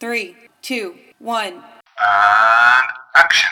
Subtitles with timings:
[0.00, 1.54] three, two, one.
[1.98, 3.50] And action.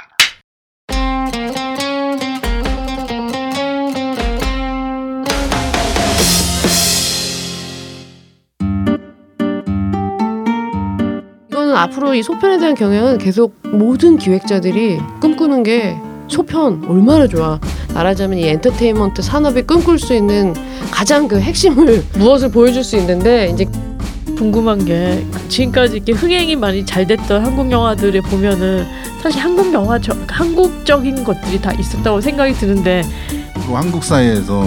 [11.51, 15.97] 이거는 앞으로 이 소편에 대한 경향은 계속 모든 기획자들이 꿈꾸는 게
[16.29, 17.59] 소편 얼마나 좋아.
[17.95, 20.55] 말하자면 이 엔터테인먼트 산업이 꿈꿀 수 있는
[20.93, 23.65] 가장 그 핵심을 무엇을 보여줄 수 있는데 이제
[24.37, 28.87] 궁금한 게 지금까지 이렇게 흥행이 많이 잘 됐던 한국 영화들에 보면은
[29.23, 33.03] 사실 한국 영화 저, 한국적인 것들이 다 있었다고 생각이 드는데
[33.73, 34.67] 한국 사회에서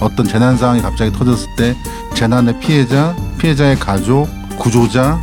[0.00, 1.76] 어떤 재난 상황이 갑자기 터졌을 때
[2.14, 4.26] 재난의 피해자, 피해자의 가족,
[4.58, 5.20] 구조자,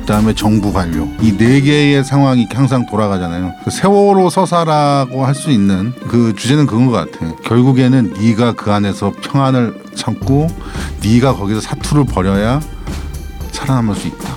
[0.00, 3.52] 그다음에 정부 관료 이 네 개의 상황이 항상 돌아가잖아요.
[3.64, 7.34] 그 세월호 서사라고 할 수 있는 그 주제는 그건 것 같아.
[7.44, 10.48] 결국에는 네가 그 안에서 평안을 참고
[11.02, 12.60] 네가 거기서 사투를 벌여야
[13.60, 14.36] 살아남을 수 있다.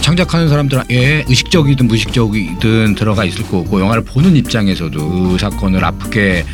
[0.00, 6.44] 창작하는 사람들에게 의식적이든 무의식적이든 들어가 있을 거고 영화를 보는 입장에서도 그 사건을 아프게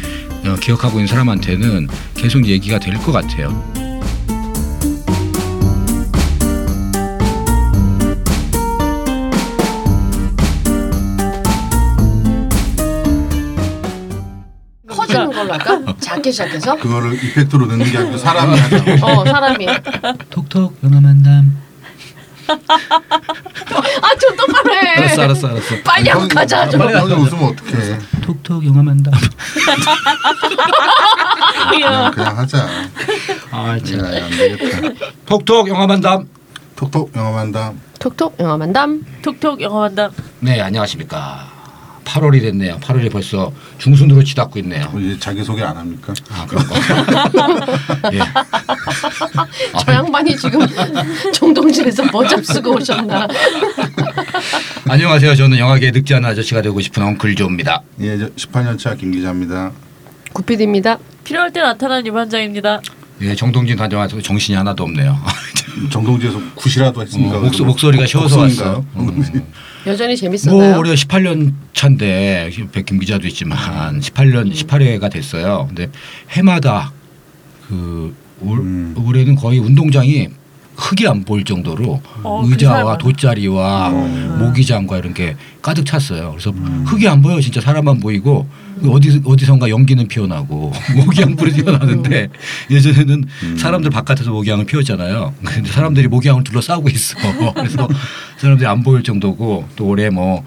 [0.47, 3.51] 어, 기억하고 있는 사람한테는 계속 얘기가 될 것 같아요.
[14.89, 15.95] 커지는 걸로 할까?
[16.01, 19.07] 작게 시작해서 그거를 이펙트로 넣는 게 아니고 사람이 하자.
[19.07, 19.67] 어 사람이
[20.31, 21.60] 톡톡 영화 만담.
[22.51, 24.79] 아 좀 똑바로 해.
[24.97, 25.75] 알았어 알았어 알았어.
[25.85, 26.81] 빨리 한번 가자 좀.
[26.81, 27.99] 빨리 형이 웃으면 어떡해.
[28.23, 29.13] 톡톡 영화 만담.
[31.71, 32.69] 그냥, 그냥 하자.
[33.51, 33.73] 아 야,
[34.19, 34.89] 야, 안 되겠다.
[35.27, 36.29] 톡톡 영화 만담.
[36.77, 37.81] 톡톡 영화 만담.
[37.99, 39.05] 톡톡 영화 만담.
[39.23, 41.60] 톡톡 영화 만담 네 안녕하십니까.
[42.11, 42.79] 8월이 됐네요.
[42.81, 44.89] 8월이 벌써 중순으로 치닫고 있네요.
[44.91, 46.13] 뭐 이제 자기 소개 안 합니까?
[46.31, 46.75] 아 그런 거.
[48.13, 48.19] 예.
[49.85, 50.61] 저 양반이 지금
[51.33, 53.29] 정동진에서 버잡 쓰고 오셨나?
[54.89, 55.37] 안녕하세요.
[55.37, 57.83] 저는 영화계 늙지 않은 아저씨가 되고 싶은 엉클 조입니다.
[58.01, 59.71] 예, 저 18년차 김 기자입니다.
[60.33, 60.99] 구피디입니다.
[61.23, 62.81] 필요할 때 나타난 이반장입니다
[63.23, 65.17] 예, 정동진 단장한테 정신이 하나도 없네요.
[65.91, 67.39] 정동지에서 굿이라도 했습니까?
[67.39, 68.69] 어, 목소, 목소리가 쉬어서 복숭인가요?
[68.69, 68.87] 왔어요.
[68.97, 69.43] 음.
[69.87, 70.79] 여전히 뭐 재밌었나요?
[70.79, 75.67] 우리가 18년 차인데 백김 기자도 있지만 18년 18회가 됐어요.
[75.69, 75.91] 근데
[76.31, 76.93] 해마다
[77.69, 78.95] 그 올, 음.
[78.97, 80.29] 올해는 거의 운동장이
[80.81, 82.97] 흙이 안 보일 정도로 어, 그 의자와.
[82.97, 84.37] 돗자리와 어.
[84.39, 86.31] 모기장과 이런 게 가득 찼어요.
[86.31, 86.85] 그래서 음.
[86.87, 88.49] 흙이 안 보여 진짜 사람만 보이고
[88.89, 92.29] 어디 어디선가 연기는 피어나고 모기향 불이 피어나는데
[92.71, 93.57] 예전에는 음.
[93.59, 95.35] 사람들 바깥에서 모기향을 피웠잖아요.
[95.45, 97.17] 근데 사람들이 모기향을 둘러싸고 있어.
[97.55, 97.87] 그래서
[98.39, 100.43] 사람들이 안 보일 정도고 또 올해 뭐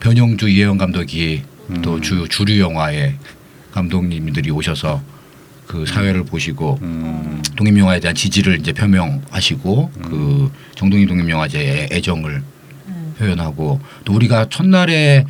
[0.00, 1.82] 변영주 이혜영 감독이 음.
[1.82, 3.14] 또주 주류 영화의
[3.72, 5.00] 감독님들이 오셔서
[5.68, 7.42] 그 사회를 보시고 음.
[7.54, 12.42] 독립영화에 대한 지지를 이제 표명하시고 그 정동희 독립영화제에 애정을
[13.18, 15.24] 표현하고 또 우리가 첫날에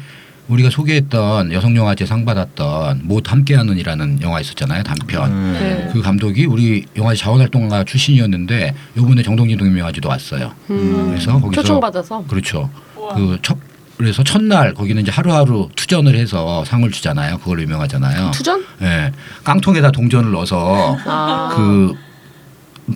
[0.46, 5.52] 우리가 소개했던 여성영화제 상 받았던 못 함께하는이라는 영화 있었잖아요 단편.
[5.52, 5.90] 네.
[5.92, 10.54] 그 감독이 우리 영화제 자원활동가 출신이었는데 요번에 정동진 독립영화제도 왔어요.
[10.70, 11.08] 음.
[11.10, 12.24] 그래서 거기서 초청받아서?
[12.28, 12.70] 그렇죠.
[12.94, 13.58] 그 첫
[13.98, 18.64] 그래서 첫날 거기는 이제 하루하루 투전을 해서 상을 주잖아요 그걸로 유명하잖아요 투전?
[18.82, 19.12] 예
[19.44, 21.52] 깡통에다 동전을 넣어서 아.
[21.54, 21.94] 그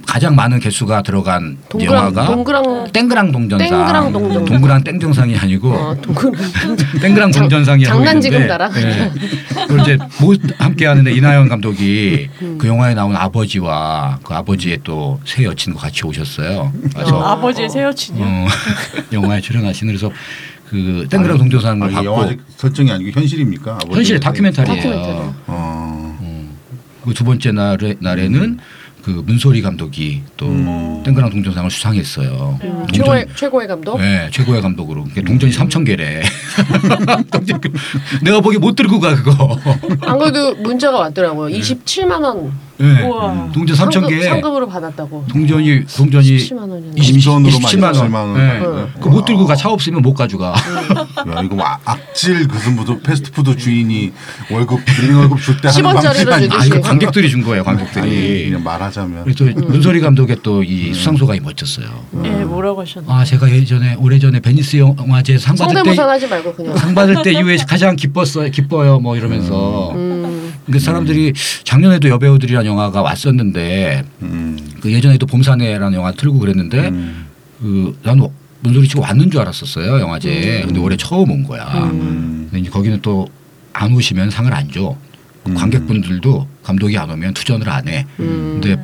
[0.07, 4.45] 가장 많은 개수가 들어간 동그랑 영화가 동그랑 땡그랑 동전상 땡그랑 동전상.
[4.47, 6.35] 동그랑 땡정상이 아니고 어, 동그랑
[7.03, 8.71] 땡그랑 동전상이 장난지금 나라.
[8.71, 12.57] 그걸 이제 못 함께 하는데 이나영 감독이 음.
[12.57, 16.73] 그 영화에 나온 아버지와 그 아버지의 또 새 여친과 같이 오셨어요.
[16.95, 17.23] 그래서 어.
[17.33, 18.47] 아버지의 새 여친이요 어,
[19.13, 20.11] 영화에 출연하시는 그래서
[20.73, 23.79] 그 땡그랑 동전상을 아, 이게 받고 영화적 설정이 아니고 현실입니까?
[23.91, 24.77] 현실의 다큐멘터리예요.
[24.83, 25.35] 다큐멘터리요.
[25.49, 26.19] 어.
[27.05, 28.59] 그두 번째 날에 날에는
[29.03, 31.03] 그 문소리 감독이 또 음.
[31.05, 32.59] 땡그랑 동전상을 수상했어요.
[32.63, 32.71] 음.
[32.87, 33.99] 동전- 최고의 최고의 감독.
[34.01, 35.03] 네, 최고의 감독으로.
[35.05, 36.23] 그러니까 동전이 3천 개래.
[37.61, 37.73] 그-
[38.23, 39.59] 내가 보기 못 들고 가 그거.
[40.03, 41.55] 안 그래도 문자가 왔더라고요.
[41.55, 43.03] 27만 원 네.
[43.03, 43.51] 우와.
[43.53, 44.23] 동전 3천 상금, 개.
[44.23, 45.25] 상금으로 받았다고.
[45.31, 46.93] 동전이 동전이 27만 원이었나?
[46.97, 47.93] 20, 동전으로만 27만 원.
[47.93, 48.35] 27만 원.
[48.35, 48.61] 네.
[48.65, 48.89] 응.
[48.95, 50.49] 그거 못 들고 가 차 없으면 못 가져가.
[50.53, 54.13] 야 이거 뭐 악- 악질 무슨 무슨 패스트푸드 주인이
[54.51, 56.41] 월급 빌린 월급 줄 때 하는 10원짜리로 방식 아니야?
[56.49, 56.57] 주듯이.
[56.61, 58.45] 아 이거 관객들이 준 거예요, 아니, 관객들이.
[58.47, 61.87] 그냥 말하자면 그래서 또 문소리 감독의 또 이 수상 소감이 멋졌어요.
[62.25, 66.55] 예 뭐라고 하셨나요 아 제가 예전에 오래전에 베니스 영화제 상 받을 때 성대모사 하지 말고
[66.55, 66.77] 그냥.
[66.77, 69.93] 상 받을 때 이후에 가장 기뻤어요, 기뻐요, 뭐 이러면서.
[69.95, 70.22] 음.
[70.71, 71.33] 그 사람들이
[71.65, 74.59] 작년에도 여배우들이라는 영화가 왔었는데 음.
[74.81, 77.27] 그 예전에도 봄사내라는 영화 틀고 그랬는데 음.
[77.61, 78.29] 그 나는
[78.61, 80.63] 문소리 치고 왔는 줄 알았었어요 영화제에.
[80.63, 81.65] 근데 올해 처음 온 거야.
[81.75, 82.49] 음.
[82.51, 83.27] 근데 이제 거기는 또
[83.73, 84.97] 안 오시면 상을 안 줘.
[85.49, 85.55] 음.
[85.55, 88.07] 관객분들도 감독이 안 오면 투전을 안 해.
[88.21, 88.61] 음.
[88.63, 88.83] 근데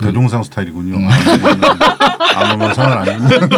[0.00, 0.96] 대동상 스타일이군요.
[0.96, 1.08] 음.
[2.36, 3.28] 안 오면 상을 안 입는.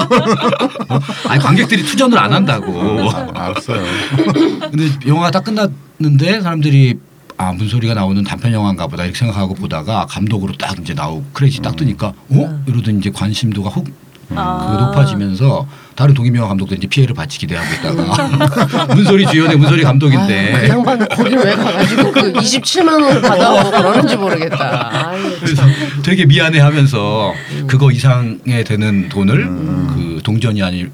[1.29, 3.11] 아니 관객들이 투전을 안 한다고.
[3.11, 3.83] 아, 알았어요.
[4.71, 6.99] 근데 영화가 다 끝났는데 사람들이
[7.39, 11.77] 아 문소리가 나오는 단편 영화인가 보다 이렇게 생각하고 보다가 감독으로 딱 이제 나오고 크레딧 딱
[11.77, 12.63] 뜨니까 어?
[12.67, 13.87] 이러던 이제 관심도가 훅
[14.35, 14.77] 아.
[14.77, 18.87] 그 높아지면서 다른 독일영화 감독도 이제 피해를 받지 기대하고 있다가.
[18.95, 20.69] 문소리 주연의 문소리 그 감독인데.
[20.69, 25.09] 양반 거길 왜 가가지고 그 27만 원을 받아오고 그러는지 모르겠다.
[25.11, 25.63] 아유, 그래서
[26.03, 27.35] 되게 미안해하면서
[27.67, 30.87] 그거 이상에 되는 돈을 그 동전이 아니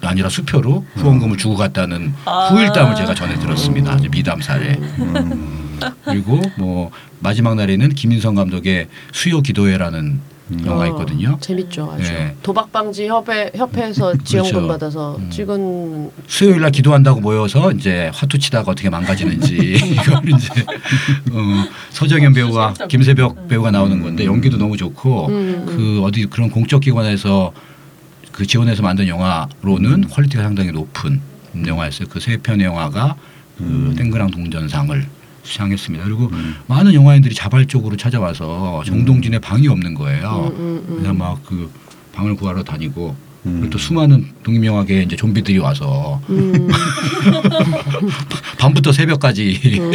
[0.00, 2.14] 아니라 수표로 후원금을 주고 갔다는
[2.50, 3.92] 후일담을 제가 전해 들었습니다.
[3.92, 4.78] 아주 미담 사례.
[6.04, 6.90] 그리고 뭐
[7.20, 10.20] 마지막 날에는 김인성 감독의 수요 기도회라는
[10.64, 11.32] 영화 있거든요.
[11.32, 12.10] 어, 재밌죠, 아주.
[12.10, 12.34] 네.
[12.42, 14.68] 도박 방지 협회 협회에서 지원금 그렇죠.
[14.68, 15.28] 받아서 음.
[15.28, 20.64] 찍은 수요일 날 기도한다고 모여서 이제 화투 치다가 어떻게 망가지는지 이걸 이제
[21.32, 26.80] 어, 서정현 배우와 김세벽 배우가 나오는 건데 연기도 너무 좋고 음, 그 어디 그런 공적
[26.80, 27.52] 기관에서
[28.32, 31.20] 그 지원해서 만든 영화로는 퀄리티가 상당히 높은
[31.66, 32.08] 영화였어요.
[32.08, 33.16] 그 세 편의 영화가
[33.58, 35.06] 그 땡그랑 동전상을
[35.48, 36.04] 수상했습니다.
[36.04, 36.30] 그리고
[36.66, 40.52] 많은 영화인들이 자발적으로 찾아와서 정동진의 방이 없는 거예요.
[40.54, 40.94] 음, 음, 음.
[40.96, 41.70] 그래서 막 그
[42.12, 43.14] 방을 구하러 다니고
[43.46, 43.52] 음.
[43.60, 46.68] 그리고 또 수많은 독립영화계에 이제 좀비들이 와서 음,
[48.58, 49.60] 밤부터 새벽까지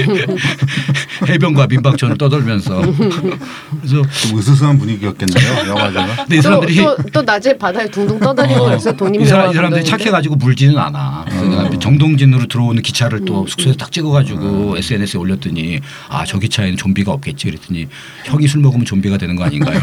[1.27, 5.67] 해변과 민박촌을 떠돌면서 그래서 좀 으스스한 분위기였겠네요.
[5.69, 6.15] 영화제가.
[6.15, 9.53] 근데 이 또, 사람들이 또, 또 낮에 바다에 둥둥 떠다니고 그래서 독립 이, 사람, 이
[9.53, 9.83] 사람들이.
[9.83, 11.25] 착해가지고 물지는 않아.
[11.27, 13.25] 그래서 내가 정동진으로 들어오는 기차를 음.
[13.25, 15.79] 또 숙소에서 딱 찍어가지고 SNS에 올렸더니
[16.09, 17.87] 아 저 기차에는 좀비가 없겠지 그랬더니
[18.25, 19.79] 형이 술 먹으면 좀비가 되는 거 아닌가요?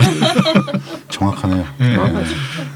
[1.11, 1.65] 정확하네요.
[1.81, 1.97] 예.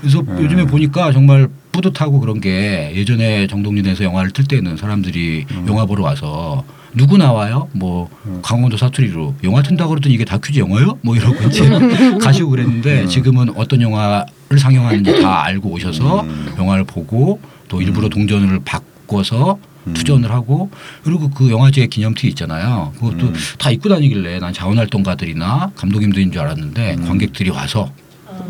[0.01, 6.05] 그래서 요즘에 보니까 정말 뿌듯하고 그런 게 예전에 정동진에서 영화를 틀 때는 사람들이 영화 보러
[6.05, 7.69] 와서 누구 나와요?
[7.73, 8.09] 뭐
[8.43, 10.99] 강원도 사투리로 영화 튼다고 그랬더니 이게 다큐지 영화요?
[11.03, 11.69] 뭐 이러고 이제
[12.23, 16.25] 가시고 그랬는데 지금은 어떤 영화를 상영하는지 다 알고 오셔서
[16.57, 19.59] 영화를 보고 또 일부러 동전을 바꿔서
[19.93, 20.71] 투전을 하고
[21.03, 22.93] 그리고 그 영화제 기념티 있잖아요.
[22.95, 23.35] 그것도 음.
[23.59, 27.91] 다 입고 다니길래 난 자원활동가들이나 감독님들인 줄 알았는데 관객들이 와서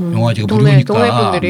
[0.00, 0.84] 영화제가 동네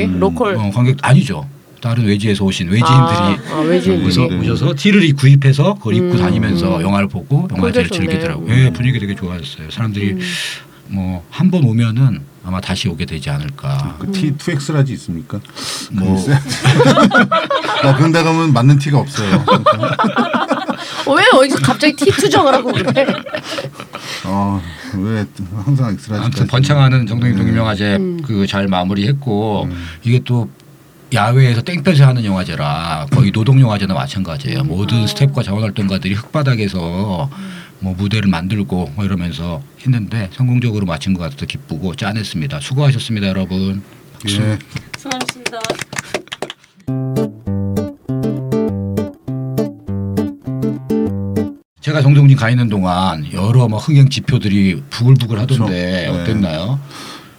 [0.06, 0.21] 음.
[0.21, 1.47] 로컬 어, 관객 아니죠.
[1.85, 4.41] 다른 외지에서 오신 외지인들이 아, 아, 외지인들이 오셔서, 음.
[4.41, 6.83] 오셔서 티를 구입해서 그걸 입고 음, 다니면서 음.
[6.83, 7.91] 영화를 보고 영화제를.
[7.91, 8.47] 즐기더라고요.
[8.47, 8.59] 음.
[8.59, 9.71] 예, 분위기 되게 좋아졌어요.
[9.71, 10.17] 사람들이
[10.89, 13.97] 뭐한 번 오면은 아마 다시 오게 되지 않을까.
[13.99, 15.39] 그 T 2X large 있습니까?
[15.93, 16.41] 뭐나
[17.99, 19.45] 그런 데 가면 맞는 티가 없어요.
[21.05, 23.07] 어, 왜 어디서 갑자기 티 투정을 하고 그래?
[24.25, 24.63] 어,
[24.95, 25.27] 왜
[25.63, 27.39] 항상 X large 아무튼 번창하는 정동진 음.
[27.39, 29.69] 독립영화제 그잘 마무리했고
[30.03, 30.49] 이게 또
[31.14, 34.64] 야외에서 땡볕에 하는 영화제라 거의 노동 영화제나 마찬가지예요.
[34.64, 37.31] 모든 스태프과 자원활동가들이 흙바닥에서
[37.78, 42.61] 뭐 무대를 만들고 뭐 이러면서 했는데 성공적으로 마친 것 같아서 기쁘고 짠했습니다.
[42.61, 43.82] 수고하셨습니다, 여러분.
[44.28, 44.58] 예.
[44.99, 45.58] 수고하셨습니다.
[51.81, 55.70] 제가 정동진 가 있는 동안 여러 뭐 흥행 지표들이 부글부글 하던데 그렇죠.
[55.70, 56.06] 네.
[56.06, 56.81] 어땠나요?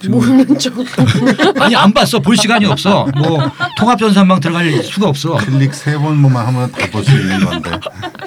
[0.09, 0.73] 모르는 척.
[1.59, 2.19] 아니 안 봤어.
[2.19, 3.07] 볼 시간이 없어.
[3.17, 3.39] 뭐
[3.77, 5.37] 통합 전산망 들어갈 수가 없어.
[5.37, 7.71] 클릭 세 번만 하면 다 볼 수 있는 건데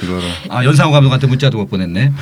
[0.02, 2.12] 이거를 아 연상호 감독한테 문자도 못 보냈네.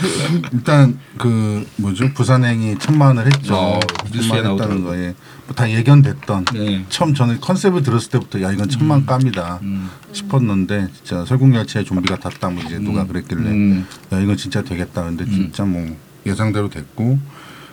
[0.52, 3.54] 일단 그 뭐죠 부산행이 천만 원을 했죠.
[3.54, 3.80] 어,
[4.12, 4.84] 뉴스에 나오더라고요.
[4.84, 5.14] 거에
[5.46, 6.84] 뭐다 예견됐던 네.
[6.88, 9.88] 처음 저는 컨셉을 들었을 때부터 야 이건 천만 깜이다 음.
[10.12, 13.86] 싶었는데 진짜 설국열차에 좀비가 탔다 뭐 이제 누가 그랬길래 음.
[14.12, 17.18] 야 이건 진짜 되겠다 근데 진짜 뭐 예상대로 됐고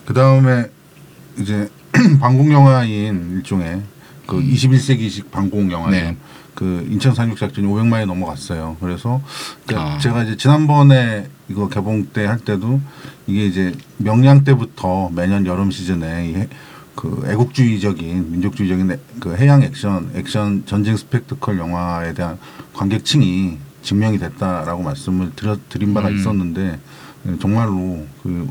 [0.05, 0.65] 그 다음에
[1.39, 1.69] 이제
[2.19, 3.81] 방공 영화인 일종의
[4.27, 5.91] 그 21세기식 방공 영화죠.
[5.91, 6.17] 네.
[6.55, 8.77] 그 인천 상륙 작전이 500만이 넘어갔어요.
[8.79, 9.21] 그래서
[9.65, 9.97] 그 아.
[9.97, 12.79] 제가 이제 지난번에 이거 개봉 때 할 때도
[13.27, 16.47] 이게 이제 명량 때부터 매년 여름 시즌에
[16.95, 22.37] 그 애국주의적인 민족주의적인 애- 그 해양 액션 액션 전쟁 스펙트컬 영화에 대한
[22.73, 26.15] 관객층이 증명이 됐다라고 말씀을 드려, 드린 바가 음.
[26.17, 26.79] 있었는데
[27.27, 28.45] 예, 정말로 그저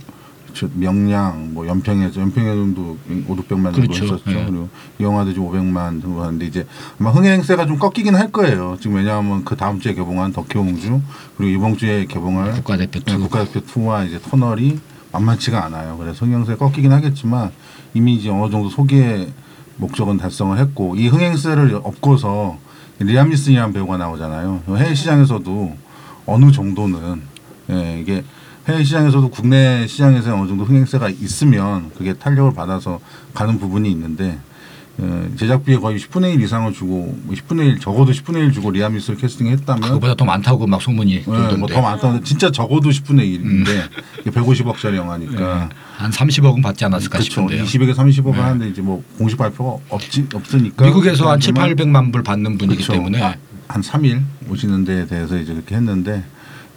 [0.74, 4.04] 명량 뭐 연평에서 연평에도 5, 600만 정도 그렇죠.
[4.04, 4.30] 했었죠.
[4.30, 4.44] 예.
[4.44, 4.68] 그리고
[4.98, 6.66] 이 영화도 지금 500만 정도 하는데 이제
[6.98, 8.76] 아마 흥행세가 좀 꺾이긴 할 거예요.
[8.80, 11.00] 지금 왜냐하면 그 다음 주에 개봉한 덕혜옹주
[11.36, 13.18] 그리고 이번 주에 개봉할 국가대표 네, 투.
[13.18, 14.78] 국가대표 2와 이제 터널이
[15.12, 15.96] 만만치가 않아요.
[15.98, 17.50] 그래서 흥행세 꺾이긴 하겠지만
[17.94, 19.32] 이미 이제 어느 정도 소기의
[19.76, 22.58] 목적은 달성을 했고 이 흥행세를 업고서
[22.98, 24.62] 리암 니슨이라는 배우가 나오잖아요.
[24.68, 25.76] 해외 시장에서도
[26.26, 27.22] 어느 정도는
[27.70, 28.24] 예, 이게
[28.68, 33.00] 해외 시장에서도 국내 시장에서 어느 정도 흥행세가 있으면 그게 탄력을 받아서
[33.34, 34.38] 가는 부분이 있는데
[34.98, 38.85] 어, 제작비의 거의 10분의 1 이상을 주고 뭐 10분의 1 적어도 10분의 1 주고 리암
[38.85, 41.56] 니슨을 캐스팅했다면 그거보다 더 많다고 막 소문이 네, 돌던데.
[41.56, 43.64] 뭐더 많다는데 진짜 적어도 10분의 음.
[43.64, 47.30] 1인데 150억짜리 영화니까 한 30억은 받지 않았을까 그렇죠.
[47.30, 47.64] 싶은데요.
[47.64, 48.40] 20에게 30억 네.
[48.40, 52.82] 하는데 이제 뭐 공식 발표가 없지 없으니까 미국에서 한 7, 하지만 800만 불 받는 분이기
[52.82, 52.92] 그렇죠.
[52.92, 53.38] 때문에
[53.68, 56.22] 한 3일 오시는 데에 대해서 이제 그렇게 했는데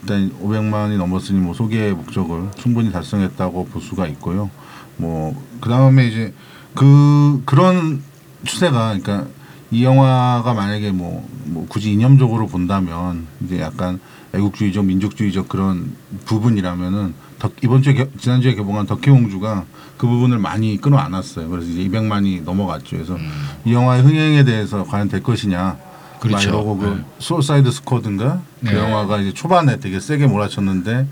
[0.02, 4.50] 일단 500만이 넘었으니 뭐 소개 목적을 충분히 달성했다고 볼 수가 있고요.
[4.98, 6.34] 뭐 그다음에 이제
[6.76, 8.02] 그 그런
[8.44, 9.28] 추세가 그러니까
[9.72, 14.00] 이 영화가 만약에 뭐, 뭐 굳이 이념적으로 본다면 이제 약간
[14.34, 19.66] 애국주의적 민족주의적 그런 부분이라면은 덕, 이번 주에 개- 지난주에 개봉한 덕혜옹주가
[19.98, 21.50] 그 부분을 많이 끌어안았어요.
[21.50, 22.98] 그래서 이제 200만이 넘어갔죠.
[22.98, 23.18] 그래서
[23.66, 25.78] 이 영화의 흥행에 대해서 과연 될 것이냐.
[26.28, 26.36] 그렇죠.
[26.36, 27.06] 막 이러고 그 네.
[27.20, 28.78] Suicide Squad인가 그 네.
[28.78, 31.08] 영화가 이제 초반에 되게 세게 몰아쳤는데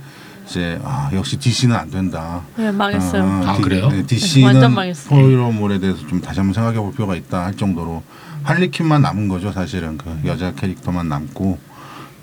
[0.48, 2.42] 이제 아 역시 DC는 안 된다.
[2.58, 3.24] 네, 망했어요.
[3.46, 3.90] 아, 그래요?
[3.90, 5.10] 네, DC는 완전 망했어요.
[5.10, 8.04] 히어로물에 대해서 좀 다시 한번 생각해 볼 필요가 있다 할 정도로
[8.44, 11.58] 할리퀸만 남은 거죠 사실은 그 여자 캐릭터만 남고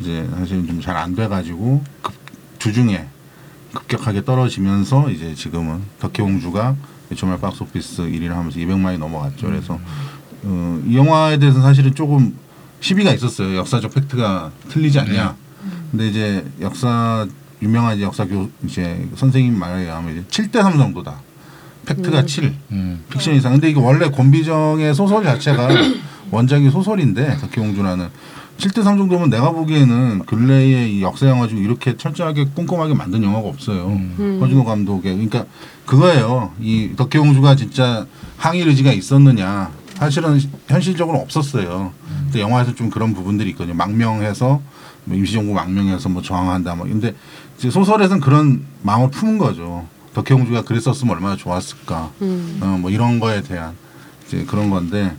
[0.00, 2.12] 이제 사실은 좀 잘 안 돼가지고 급,
[2.58, 3.06] 주중에
[3.72, 6.76] 급격하게 떨어지면서 이제 지금은 덕혜옹주가
[7.16, 9.46] 주말 박스오피스 1위를 하면서 200만이 넘어갔죠.
[9.46, 9.78] 그래서
[10.42, 12.36] 어, 이 영화에 대해서 사실은 조금
[12.80, 13.56] 시비가 있었어요.
[13.56, 15.36] 역사적 팩트가 틀리지 않냐.
[15.90, 17.26] 근데 이제 역사
[17.62, 21.20] 유명한 이제 역사 교 이제 선생님 말에 의하면 이제 7대 3 정도다.
[21.86, 23.04] 팩트가 7, 음.
[23.10, 23.52] 픽션 삼.
[23.52, 25.68] 근데 이게 원래 권비영의 소설 자체가
[26.30, 28.08] 원작이 소설인데 덕혜옹주라는
[28.58, 33.48] 7대 3 정도면 내가 보기에는 근래에 이 역사 영화 중에 이렇게 철저하게 꼼꼼하게 만든 영화가
[33.48, 33.88] 없어요.
[33.88, 34.38] 음.
[34.40, 35.46] 허진호 감독의 그러니까
[35.86, 36.52] 그거예요.
[36.60, 38.06] 이 덕혜옹주가 진짜
[38.36, 39.70] 항일 의지가 있었느냐?
[40.00, 41.92] 사실은 현실적으로 없었어요.
[42.24, 43.74] 근데 영화에서 좀 그런 부분들이 있거든요.
[43.76, 44.62] 망명해서
[45.04, 46.86] 뭐 임시정부 망명해서 뭐 저항한다 뭐.
[46.86, 47.14] 근데
[47.58, 49.86] 이제 소설에서는 그런 마음을 품은 거죠.
[50.14, 52.10] 덕혜옹주가 그랬었으면 얼마나 좋았을까.
[52.22, 52.58] 음.
[52.62, 53.74] 어, 뭐 이런 거에 대한
[54.26, 55.14] 이제 그런 건데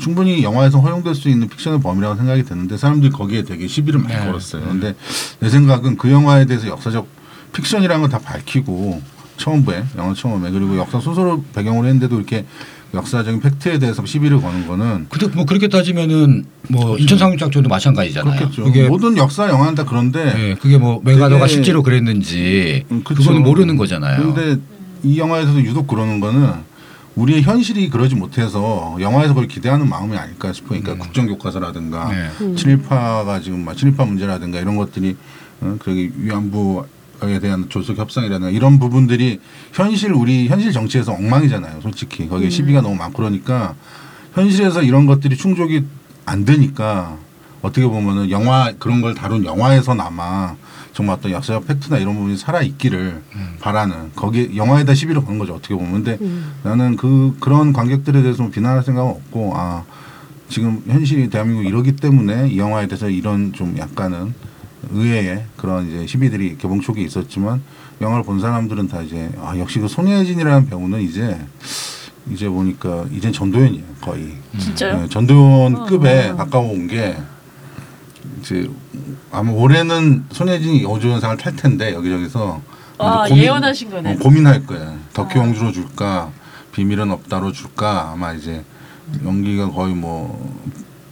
[0.00, 4.26] 충분히 영화에서 허용될 수 있는 픽션의 범위라고 생각이 드는데 사람들이 거기에 되게 시비를 많이 네.
[4.26, 4.64] 걸었어요.
[4.64, 4.94] 근데
[5.38, 7.06] 내 생각은 그 영화에 대해서 역사적
[7.52, 9.02] 픽션이라는 걸 다 밝히고
[9.36, 12.44] 처음부에 영화 처음에 그리고 역사 소설을 배경으로 했는데도 이렇게
[12.92, 18.36] 역사적인 팩트에 대해서 시비를 거는 거는 근데 뭐 그렇게 따지면은 뭐 인천 상륙작전도 마찬가지잖아요.
[18.36, 18.64] 그렇겠죠.
[18.64, 23.20] 그게 모든 역사 영화는 다 그런데 예, 그게 뭐 메가더가 실제로 그랬는지 음, 그쵸.
[23.22, 24.34] 그거는 모르는 거잖아요.
[24.34, 24.60] 근데
[25.02, 26.70] 이 영화에서도 유독 그러는 거는
[27.16, 30.52] 우리의 현실이 그러지 못해서 영화에서 그걸 기대하는 마음이 아닐까.
[30.66, 30.98] 그러니까 음.
[30.98, 32.54] 국정교과서라든가 네.
[32.56, 35.16] 친일파가 지금 막 친일파 문제라든가 이런 것들이
[35.60, 36.84] 어, 그러기 위안부
[37.22, 39.40] 에 대한 조속 협상이라든가 이런 부분들이
[39.72, 41.80] 현실 우리 현실 정치에서 엉망이잖아요.
[41.82, 42.26] 솔직히.
[42.28, 43.74] 거기에 시비가 너무 많고 그러니까
[44.34, 45.84] 현실에서 이런 것들이 충족이
[46.24, 47.18] 안 되니까
[47.60, 50.54] 어떻게 보면은 영화 그런 걸 다룬 영화에서나마
[50.92, 53.22] 정말 어떤 역사적 팩트나 이런 부분이 살아 있기를
[53.60, 56.02] 바라는 거기 영화에다 시비를 거는 거죠 어떻게 보면.
[56.04, 56.18] 근데
[56.62, 59.84] 나는 그 그런 관객들에 대해서 뭐 비난할 생각은 없고 아
[60.48, 64.34] 지금 현실이 대한민국 이러기 때문에 이 영화에 대해서 이런 좀 약간은
[64.90, 67.62] 의외의 그런 이제 시비들이 개봉 초기에 있었지만
[68.00, 71.38] 영화를 본 사람들은 다 이제 아 역시 그 손예진이라는 배우는 이제
[72.30, 75.00] 이제 보니까 이젠 전도연이에요 거의 진짜요?
[75.02, 76.36] 네, 전도연급에 어.
[76.36, 77.16] 가까운 게
[78.40, 78.68] 이제
[79.32, 82.60] 아마 올해는 손예진이 여주연상을 탈 텐데 여기저기서
[82.98, 84.12] 아, 고민- 예언하신 거네.
[84.12, 84.94] 어, 고민할 거야.
[85.14, 86.30] 덕혜옹주로 줄까,
[86.72, 88.10] 비밀은 없다로 줄까.
[88.12, 88.62] 아마 이제
[89.24, 90.62] 연기가 거의 뭐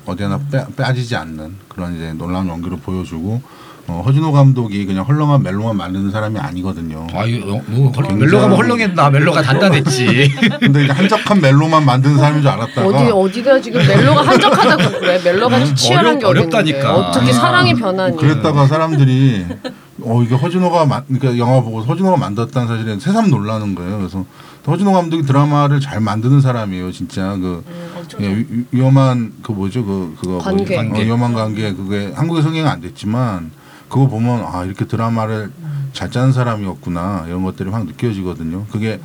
[0.05, 3.40] 어디 하나 빼, 빠지지 않는 그런 이제 놀라운 연기를 보여주고
[3.87, 7.06] 어, 허진호 감독이 그냥 헐렁한 멜로만 만드는 사람이 아니거든요.
[7.14, 10.30] 아유 어, 뭐 헐- 굉장히- 멜로가 뭐 헐렁했나 멜로가 단단했지.
[10.61, 15.20] 근데 이제 한적한 멜로만 만드는 사람인 줄 알았다가 어디 어디가 지금 멜로가 한적하다고 그래?
[15.25, 16.40] 멜로가 치열한 게 어렵-?
[16.40, 16.94] 어렵다니까.
[16.97, 18.16] 어떻게 아니, 사랑이 변하니?
[18.16, 19.47] 그랬다가 사람들이
[20.02, 23.99] 어 이게 허진호가 만 그러니까 영화 보고 허진호가 만들었다는 사실에 새삼 놀라는 거예요.
[23.99, 24.25] 그래서
[24.69, 26.93] 허진호 감독이 드라마를 잘 만드는 사람이에요.
[26.93, 27.65] 진짜 그
[28.21, 30.81] 예, 위, 위- 위험한 그 뭐죠 그 그거 관계.
[30.83, 31.01] 뭐지?
[31.03, 33.51] 어, 위험한 관계 그게 한국에 성행 안 됐지만
[33.89, 35.51] 그거 보면 아 이렇게 드라마를
[35.93, 38.67] 잘 짜는 사람이었구나 이런 것들이 확 느껴지거든요.
[38.71, 39.01] 그게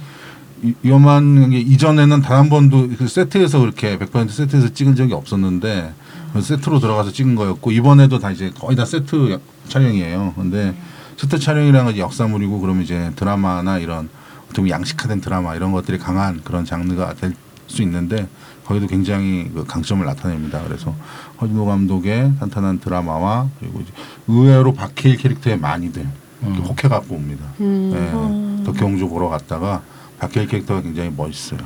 [0.61, 5.93] 위- 위험한 게 이전에는 단 한 번도 그 세트에서 그렇게 100% 세트에서 찍은 적이 없었는데
[6.33, 9.39] 그 세트로 들어가서 찍은 거였고 이번에도 다 이제 거의 다 세트 여-
[9.69, 10.33] 촬영이에요.
[10.35, 10.75] 근데
[11.17, 14.09] 세트 촬영이라는 건 역사물이고 그러면 이제 드라마나 이런
[14.53, 17.33] 좀 양식화된 드라마 이런 것들이 강한 그런 장르가 될
[17.73, 18.27] 수 있는데
[18.65, 20.61] 거기도 굉장히 그 강점을 나타냅니다.
[20.63, 20.95] 그래서
[21.41, 23.81] 허진호 감독의 탄탄한 드라마와 그리고
[24.27, 26.07] 의외로 박해일 캐릭터에 많이들
[26.41, 27.45] 이렇게 혹해 갖고 옵니다.
[27.59, 27.91] 음.
[27.93, 28.63] 네.
[28.65, 29.81] 덕혜옹주 보러 갔다가
[30.23, 31.59] 박해일 캐릭터가 굉장히 멋있어요.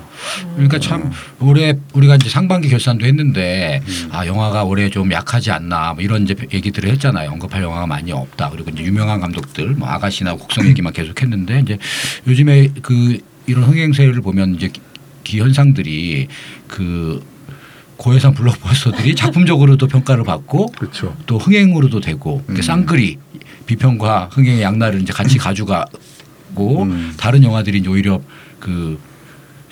[0.55, 4.09] 그러니까 참 올해 우리가 이제 상반기 결산도 했는데 음.
[4.11, 7.29] 아 영화가 올해 좀 약하지 않나 뭐 이런 이제 얘기들을 했잖아요.
[7.31, 8.49] 언급할 영화가 많이 없다.
[8.49, 11.77] 그리고 이제 유명한 감독들 뭐 아가씨나 곡성 얘기만 계속했는데 이제
[12.25, 14.71] 요즘에 그 이런 흥행세를 보면 이제
[15.23, 16.27] 기현상들이
[16.67, 17.23] 그
[17.97, 21.15] 고해상 블록버스터들이 작품적으로도 평가를 받고 그렇죠.
[21.25, 22.61] 또 흥행으로도 되고 음.
[22.61, 23.17] 쌍끌이
[23.65, 27.13] 비평과 흥행의 양날을 이제 같이 가져가고 음.
[27.17, 28.21] 다른 영화들이 오히려
[28.59, 28.99] 그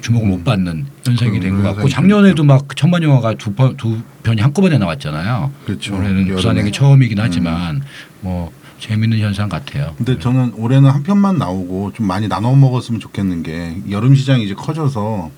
[0.01, 4.41] 주목을 못 받는 현상이 음, 된것 같고 작년에도 막 천만 영화가 두, 번, 두 편이
[4.41, 5.51] 한꺼번에 나왔잖아요.
[5.65, 5.95] 그렇죠.
[5.95, 6.31] 올해는 여름에.
[6.31, 6.35] 음.
[6.35, 7.81] 부산행이 처음이긴 하지만
[8.21, 9.93] 뭐 재밌는 현상 같아요.
[9.97, 14.53] 근데 저는 올해는 한 편만 나오고 좀 많이 나눠 먹었으면 좋겠는 게 여름 시장이 이제
[14.53, 15.31] 커져서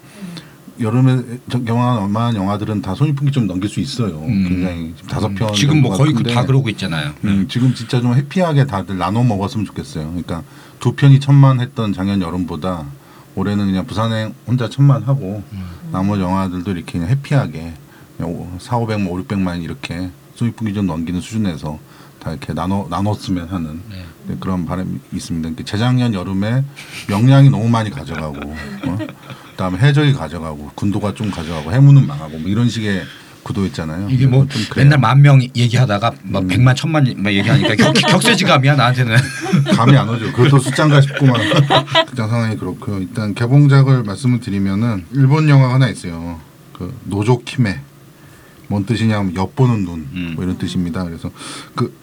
[0.79, 4.19] 여름에 저- 영화만 영화들은 다 손익분기 좀 넘길 수 있어요.
[4.27, 4.45] 음.
[4.47, 7.13] 굉장히 다섯 편 지금 뭐 거의 그다 그러고 있잖아요.
[7.23, 10.05] 음, 지금 진짜 좀 해피하게 다들 나눠 먹었으면 좋겠어요.
[10.07, 10.43] 그러니까
[10.79, 12.85] 두 편이 천만 했던 작년 여름보다
[13.38, 15.65] 올해는 그냥 부산에 혼자 천만 하고 음.
[15.91, 17.74] 나머지 영화들도 이렇게 그냥 해피하게
[18.17, 21.77] 그냥 오- 4, 500만, 5, 600만 이렇게 손익분기 좀 넘기는 수준에서
[22.20, 24.03] 다 이렇게 나눠 나눴으면 하는 네.
[24.27, 25.50] 네, 그런 바람이 있습니다.
[25.50, 26.63] 그러니까 재작년 여름에
[27.08, 28.38] 명량이 너무 많이 가져가고
[28.88, 28.98] 어?
[29.51, 33.03] 그다음에 해적이 가져가고 군도가 좀 가져가고 해무는 망하고 뭐 이런 식의
[33.47, 34.09] 구도였잖아요.
[34.09, 34.45] 이게 뭐.
[34.75, 36.47] 맨날 만 명 얘기하다가 막 음.
[36.47, 39.15] 백만 천만 막 얘기하니까 격, 격세지감이야 나한테는.
[39.75, 40.31] 감이 안 오죠.
[40.33, 41.41] 그것도 숫자인가 싶구만.
[42.07, 42.99] 극장 상황이 그렇고요.
[42.99, 46.39] 일단 개봉작을 말씀을 드리면은 일본 영화가 하나 있어요.
[46.73, 47.81] 그 노조키메.
[48.69, 50.07] 뭔 뜻이냐면 엿보는 눈.
[50.13, 50.33] 음.
[50.35, 51.03] 뭐 이런 뜻입니다.
[51.03, 51.31] 그래서
[51.73, 51.97] 그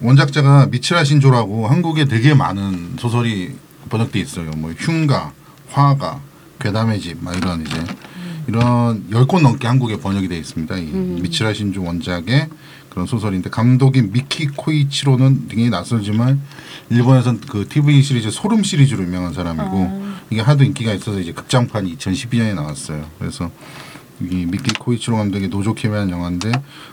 [0.00, 3.52] 원작자가 미쓰다 신조라고 한국에 되게 많은 소설이
[3.90, 4.50] 번역돼 있어요.
[4.56, 5.32] 뭐 흉가,
[5.70, 6.20] 화가,
[6.60, 7.84] 괴담의 집, 막 이런 이제
[8.48, 10.76] 이런 열 권 넘게 한국에 번역이 되어 있습니다.
[10.78, 10.82] 이
[11.20, 12.48] 미쓰다 신조 원작의
[12.88, 16.40] 그런 소설인데 감독인 미키 코이치로는 굉장히 낯설지만
[16.88, 22.54] 일본에선 그 TV 시리즈 소름 시리즈로 유명한 사람이고 이게 하도 인기가 있어서 이제 극장판이 2012년에
[22.54, 23.06] 나왔어요.
[23.18, 23.50] 그래서
[24.20, 26.50] 이 미키 코이치로 감독의 노조키메라는 영화인데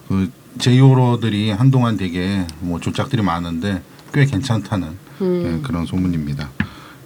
[0.09, 0.29] 그
[0.59, 3.81] J호러들이 한동안 되게 뭐 졸작들이 많은데
[4.13, 6.49] 꽤 괜찮다는 예, 그런 소문입니다.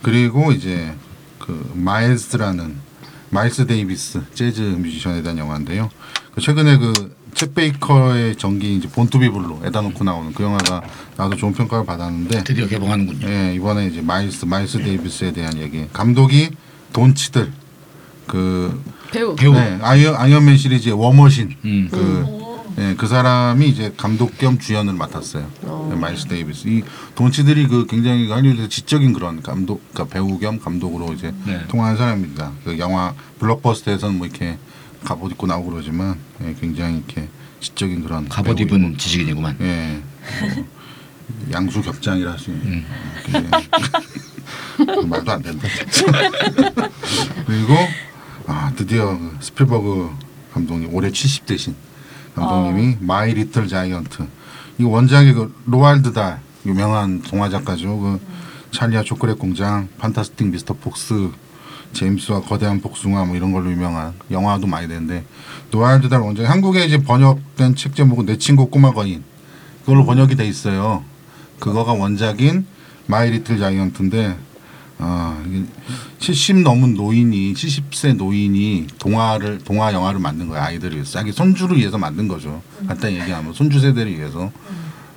[0.01, 0.94] 그리고 이제
[1.38, 2.88] 그 마일스라는
[3.32, 5.90] 마일스 데이비스 재즈 뮤지션에 대한 영화인데요.
[6.34, 10.44] 그 최근에 그 쳇 베이커의 전기 이제 Born to Be Blue 에단 호크 나오는 그
[10.44, 10.82] 영화가
[11.18, 13.28] 나도 좋은 평가를 받았는데 드디어 개봉하는군요.
[13.28, 15.86] 예, 이번에 이제 마일스 마일스 데이비스에 대한 얘기.
[15.94, 16.50] 감독이
[16.94, 17.51] 돈 치들
[18.26, 18.82] 그
[19.12, 19.36] 배우.
[19.36, 19.54] 배우.
[19.54, 21.88] 네, 아이언 아이언맨 시리즈의 워머신 음.
[21.92, 22.49] 그,
[22.80, 25.52] 예, 그 사람이 이제 감독 겸 주연을 맡았어요.
[25.90, 26.68] 네, 마일스 데이비스.
[26.70, 26.84] 이
[27.16, 31.68] 돈 치들이 그 굉장히 할리우드에서 지적인 그런 감독, 그러니까 배우 겸 감독으로 이제 네.
[31.68, 32.54] 통하는 사람입니다.
[32.63, 34.58] 그 영화 블록버스터에서는 뭐 이렇게
[35.04, 37.28] 갑옷 입고 나오고 그러지만 예, 굉장히 이렇게
[37.60, 38.58] 지적인 그런 갑옷.
[38.62, 39.58] 입은 지식인이구만.
[39.60, 40.02] 예.
[40.39, 40.65] 뭐,
[41.52, 42.86] 양수 겹장이라 할수 있는 음.
[43.26, 43.68] 굉장히
[45.06, 45.68] 말도 안 된다.
[47.46, 47.76] 그리고
[48.48, 50.12] 아 드디어 그 스필버그
[50.54, 51.74] 감독님 올해 70대신
[52.39, 54.28] 감독님이 마이 리틀 자이언트
[54.80, 57.99] 이 원작이 그 로알드 달 유명한 동화 작가죠.
[57.99, 58.19] 그
[58.72, 61.32] 찰리와 초콜릿 공장, 판타스틱 미스터 폭스,
[61.93, 65.25] 제임스와 거대한 복숭아 뭐 이런 걸로 유명한 영화도 많이 되는데
[65.71, 69.23] 로알드 달 원작이 한국에 이제 번역된 책 제목은 내 친구 꼬마 거인
[69.82, 71.04] 그걸로 번역이 돼 있어요.
[71.60, 72.65] 그거가 원작인
[73.08, 74.38] 마이 리틀 자이언트인데
[75.00, 75.64] 아, 이게
[76.20, 80.62] 70 넘은 노인이 70세 노인이 동화를 동화 영화를 만든 거예요.
[80.64, 81.12] 아이들을 위해서.
[81.12, 82.62] 자기 손주를 위해서 만든 거죠.
[82.88, 84.52] 간단히 얘기하면 손주 세대를 위해서.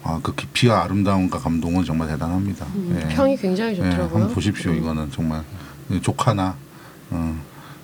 [0.04, 2.66] 아, 그 깊이와 아름다움과 감동은 정말 대단합니다.
[2.96, 3.08] 예.
[3.14, 4.20] 평이 굉장히 예, 좋더라고요.
[4.20, 4.72] 한번 보십시오.
[4.72, 5.42] 이거는 정말
[5.92, 6.56] 예, 조카나
[7.10, 7.36] 어,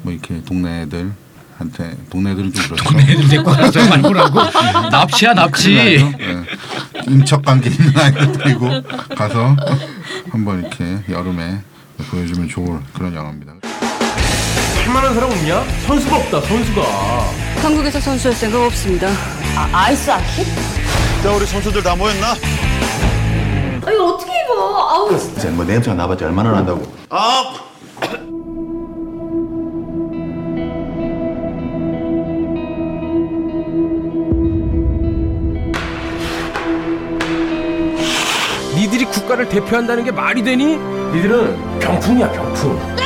[0.03, 1.13] 뭐 이렇게 동네 애들
[1.59, 2.85] 한테 동네 애들은 좀 그렇죠.
[2.85, 4.41] 동네 애들 데리고 가서 말고라고
[4.91, 5.77] 납치야 납치.
[5.77, 5.99] 예.
[7.09, 8.69] 인척 관계 있는 아이들 데리고
[9.17, 9.55] 가서
[10.31, 11.61] 한번 이렇게 여름에
[12.05, 13.55] 보여주면 좋을 그런 영화입니다.
[14.85, 15.65] 할 만한 사람 없냐?
[15.87, 16.83] 선수가 없다 선수가
[17.63, 19.09] 한국에서 선수할 생각 없습니다.
[21.23, 22.29] 자 우리 선수들 다 모였나?
[22.33, 24.89] 아, 이거 어떻게 입어?
[24.91, 25.19] 아우.
[25.19, 27.55] 진짜 뭐 냄새가 나봤자 얼마나 난다고 아
[38.77, 40.79] 니들이 국가를 대표한다는 게 말이 되니?
[41.13, 42.99] 니들은 병풍이야 병풍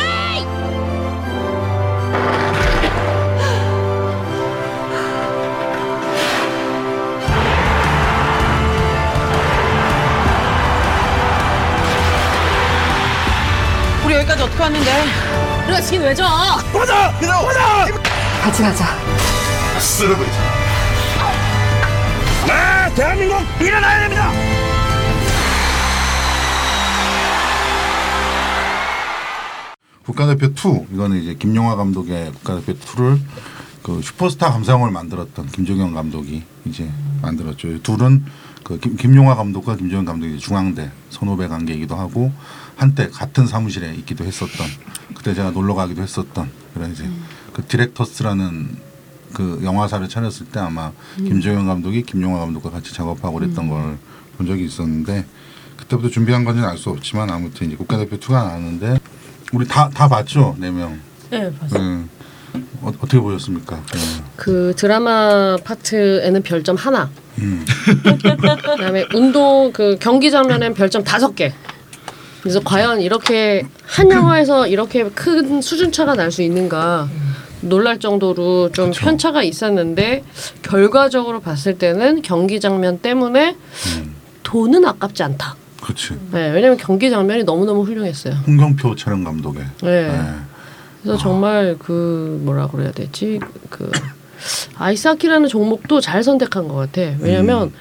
[14.05, 15.05] 우리 여기까지 어떻게 왔는데?
[15.67, 16.25] 우리가 지금 왜 줘?
[16.73, 17.13] 가자!
[17.17, 17.87] 얘들아 가자!
[18.43, 18.85] 같이 가자.
[19.79, 20.33] 쓸어버리자
[22.47, 24.31] 네 대한민국 일어나야 됩니다
[30.13, 33.19] 국가대표 2 이거는 이제 김용화 감독의 국가대표 2를
[33.83, 36.89] 그 슈퍼스타 감상을 만들었던 김종현 감독이 이제
[37.23, 37.69] 만들었죠.
[37.69, 38.25] 이 둘은
[38.63, 42.31] 그 김, 김용화 감독과 김종현 감독이 중앙대 선후배 관계이기도 하고
[42.77, 44.67] 한때 같은 사무실에 있기도 했었던
[45.15, 47.09] 그때 제가 놀러 가기도 했었던 그런 이제
[47.55, 48.77] 그 디렉터스라는
[49.33, 55.25] 그 영화사를 차렸을 때 아마 김정현 감독이 김용화 감독과 같이 작업하고 그랬던 걸본 적이 있었는데
[55.79, 58.99] 그때부터 준비한 건지는 알 수 없지만 아무튼 이제 국가대표 2가 나왔는데
[59.53, 60.99] 우리 다 다 봤죠 네 명.
[61.31, 61.81] 네, 봤어요.
[61.81, 62.09] 음.
[62.83, 63.77] 어, 어떻게 보셨습니까?
[63.77, 64.01] 네.
[64.37, 67.11] 그 드라마 파트에는 별점 하나.
[67.39, 67.65] 음.
[68.05, 71.53] 그다음에 운동 그 경기 장면엔 별점 다섯 개.
[72.43, 77.09] 그래서 과연 이렇게 한 영화에서 이렇게 큰 수준 차가 날 수 있는가
[77.61, 79.05] 놀랄 정도로 좀 그쵸.
[79.05, 80.25] 편차가 있었는데
[80.63, 83.57] 결과적으로 봤을 때는 경기 장면 때문에
[83.97, 84.15] 음.
[84.43, 85.57] 돈은 아깝지 않다.
[85.83, 86.17] 그렇지.
[86.31, 88.35] 네, 왜냐면 경기 장면이 너무 너무 훌륭했어요.
[88.47, 89.65] 홍경표 촬영 감독의.
[89.83, 90.09] 네.
[90.09, 90.21] 네.
[91.03, 93.91] 그래서 정말 그 뭐라 그래야 되지 그
[94.77, 97.03] 아이스하키라는 종목도 잘 선택한 것 같아.
[97.21, 97.73] 왜냐면 음.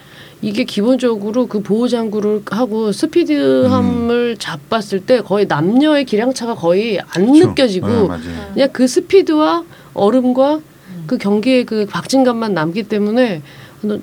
[0.41, 7.49] 이게 기본적으로 그 보호 장구를 하고 스피드함을 잡았을 때 거의 남녀의 기량차가 거의 안 그렇죠.
[7.49, 8.17] 느껴지고 네.
[8.53, 10.61] 그냥 그 스피드와 얼음과
[11.05, 13.43] 그 경기의 그 박진감만 남기 때문에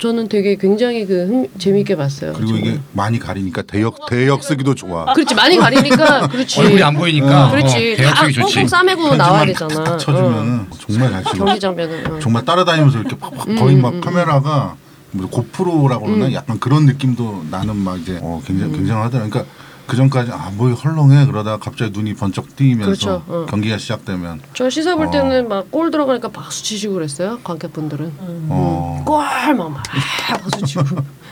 [0.01, 2.33] 저는 되게 굉장히 그 흥, 재미있게 봤어요.
[2.33, 5.13] 그리고 이게 많이 가리니까 대역 대역 쓰기도 좋아.
[5.13, 6.61] 그렇지 많이 가리니까 그렇지.
[6.61, 7.97] 얼굴이 안 보이니까 어, 그렇지.
[8.01, 8.41] 어, 다 좋지.
[8.41, 9.75] 꽁꽁 싸매고 나와야 되잖아.
[9.75, 10.77] 탁탁 쳐주면은 어.
[10.89, 11.45] 정말 잘 찍어.
[11.45, 12.07] 경기 장면은.
[12.13, 12.19] 어.
[12.19, 14.01] 정말 따라다니면서 이렇게 팍팍 음, 거의 막 음, 음.
[14.01, 14.77] 카메라가
[15.13, 16.33] 뭐 고프로라고 그러나 음.
[16.33, 19.29] 약간 그런 느낌도 나는 막 이제 어 굉장히 굉장하더라.
[19.29, 19.51] 그러니까
[19.89, 23.23] 그 전까지 아뭐 헐렁해 그러다가 갑자기 눈이 번쩍 뜨이면서 그렇죠.
[23.27, 23.47] 어.
[23.49, 25.11] 경기가 시작되면 저 시사 볼 어.
[25.11, 28.13] 때는 막 골 들어가니까 박수 치시고 그랬어요 관객분들은
[28.51, 29.83] 어 골막 막
[30.29, 30.85] 박수 치고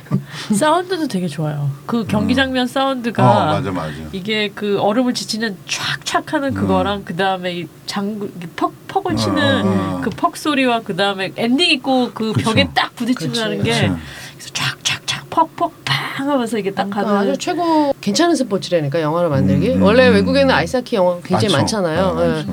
[0.54, 1.68] 사운드도 되게 좋아요.
[1.84, 3.92] 그 경기 장면 어, 사운드가 맞아 맞아.
[4.12, 9.62] 이게 그 얼음을 지치는 촥촥 하는 그거랑 그 다음에 이 장구 이렇게 퍽 퍽을 치는
[9.66, 10.00] 어.
[10.02, 12.50] 그 퍽 소리와 그 다음에 엔딩 있고 그 그쵸.
[12.50, 13.98] 벽에 딱 부딪히는 게 그쵸.
[14.38, 15.74] 그래서 촥촥촥 퍽퍽 팡
[16.24, 20.14] 하면서 이게 딱 그러니까 가는 아주 최고 괜찮은 스포츠라니까 영화를 만들기 음, 음, 원래 음.
[20.14, 21.56] 외국에는 아이스하키 영화 굉장히 많죠.
[21.82, 22.28] 많잖아요 어, 예.
[22.28, 22.52] 많죠.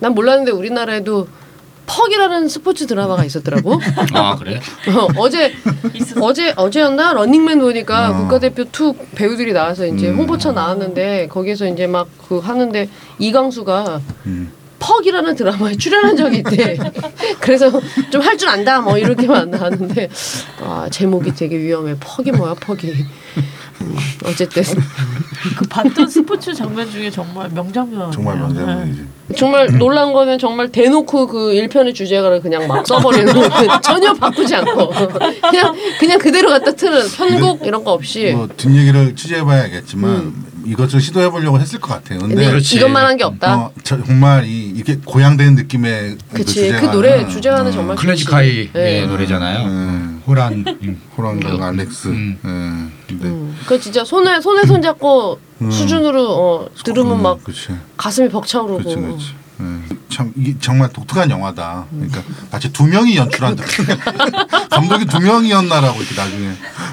[0.00, 1.26] 난 몰랐는데 우리나라에도
[1.86, 3.80] 퍽이라는 스포츠 드라마가 있었더라고
[4.12, 4.60] 아 그래?
[4.94, 5.54] 어, 어제
[6.20, 8.16] 어제 어제였나 런닝맨 보니까 어.
[8.18, 10.18] 국가대표 two 배우들이 나와서 이제 음.
[10.18, 14.52] 홍보차 나왔는데 거기서 이제 막 그 하는데 이광수가 음.
[14.78, 16.78] 퍽이라는 드라마에 출연한 적이 있대.
[17.40, 17.70] 그래서
[18.10, 20.08] 좀 할 줄 안다 뭐 이렇게만 나왔는데
[20.62, 21.96] 아 제목이 되게 위험해.
[21.98, 22.92] 퍽이 뭐야 퍽이.
[23.80, 24.62] 음, 어쨌든
[25.56, 29.04] 그 봤던 스포츠 장면 중에 정말 명장면 정말 명장면이지.
[29.36, 33.48] 정말 놀란 거는 정말 대놓고 그 1편의 주제가를 그냥 막 써버리는 거.
[33.80, 34.88] 전혀 바꾸지 않고
[35.50, 41.78] 그냥 그냥 그대로 갖다 트는 편곡 이런 거 없이 뭐 뒷얘기를 취재해봐야겠지만 이것을 시도해보려고 했을
[41.78, 42.18] 것 같아요.
[42.20, 42.36] 근데, 음.
[42.36, 42.76] 근데 그렇지.
[42.76, 43.56] 이것만 한 게 없다.
[43.56, 48.78] 어, 저- 정말 이 이게 고양된 느낌의 그치 그 주제가는, 노래 주제가는 정말 클래식하이의 좋지.
[48.78, 49.06] 예.
[49.06, 49.66] 노래잖아요.
[49.66, 50.22] 음.
[50.26, 51.00] 호란 음.
[51.16, 52.08] 호랑이랑 알렉스.
[53.08, 53.56] 근데 음.
[53.66, 55.70] 그 진짜 손에 손에 손 잡고 음.
[55.70, 57.70] 수준으로 어, 들으면 음, 막 그치.
[57.96, 58.82] 가슴이 벅차오르고.
[58.82, 58.98] 그렇지.
[58.98, 59.37] 예.
[60.08, 61.86] 참 이게 정말 독특한 영화다.
[61.90, 63.64] 그러니까 마치 두 명이 연출한 듯.
[64.70, 66.52] 감독이 두 명이었나라고 이렇게 나중에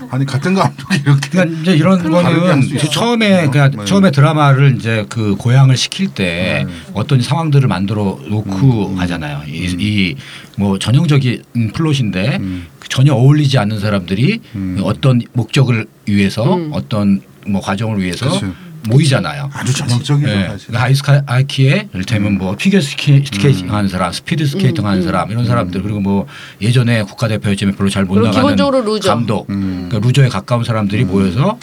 [0.10, 1.30] 아니 같은 감독이 이렇게.
[1.30, 2.62] 그러니까 이제 이런 거는?
[2.91, 3.86] 처음에 어, 그냥 네.
[3.86, 6.73] 처음에 드라마를 이제 그 고향을 시킬 때 네.
[6.93, 9.43] 어떤 상황들을 만들어 놓고 음, 하잖아요.
[9.47, 10.15] 이
[10.58, 12.67] 뭐 전형적인 플롯인데 음.
[12.89, 14.80] 전혀 어울리지 않는 사람들이 음.
[14.84, 16.69] 어떤 목적을 위해서 음.
[16.73, 18.45] 어떤 뭐 과정을 위해서 그치.
[18.88, 19.50] 모이잖아요.
[19.54, 20.48] 아주 전형적이죠 예.
[20.48, 20.71] 사실.
[20.71, 23.74] 그 아이스하키에 이를테면 뭐 피겨 스케, 스케이팅 음.
[23.74, 26.28] 하는 사람, 스피드 스케이팅 하는 음, 사람 이런 사람들 그리고 뭐
[26.62, 29.10] 예전에 국가대표였지만 별로 잘 못 나가는 기본적으로 루저.
[29.10, 29.88] 감독, 음.
[29.89, 31.58] 그러니까 루저에 가까운 사람들이 모여서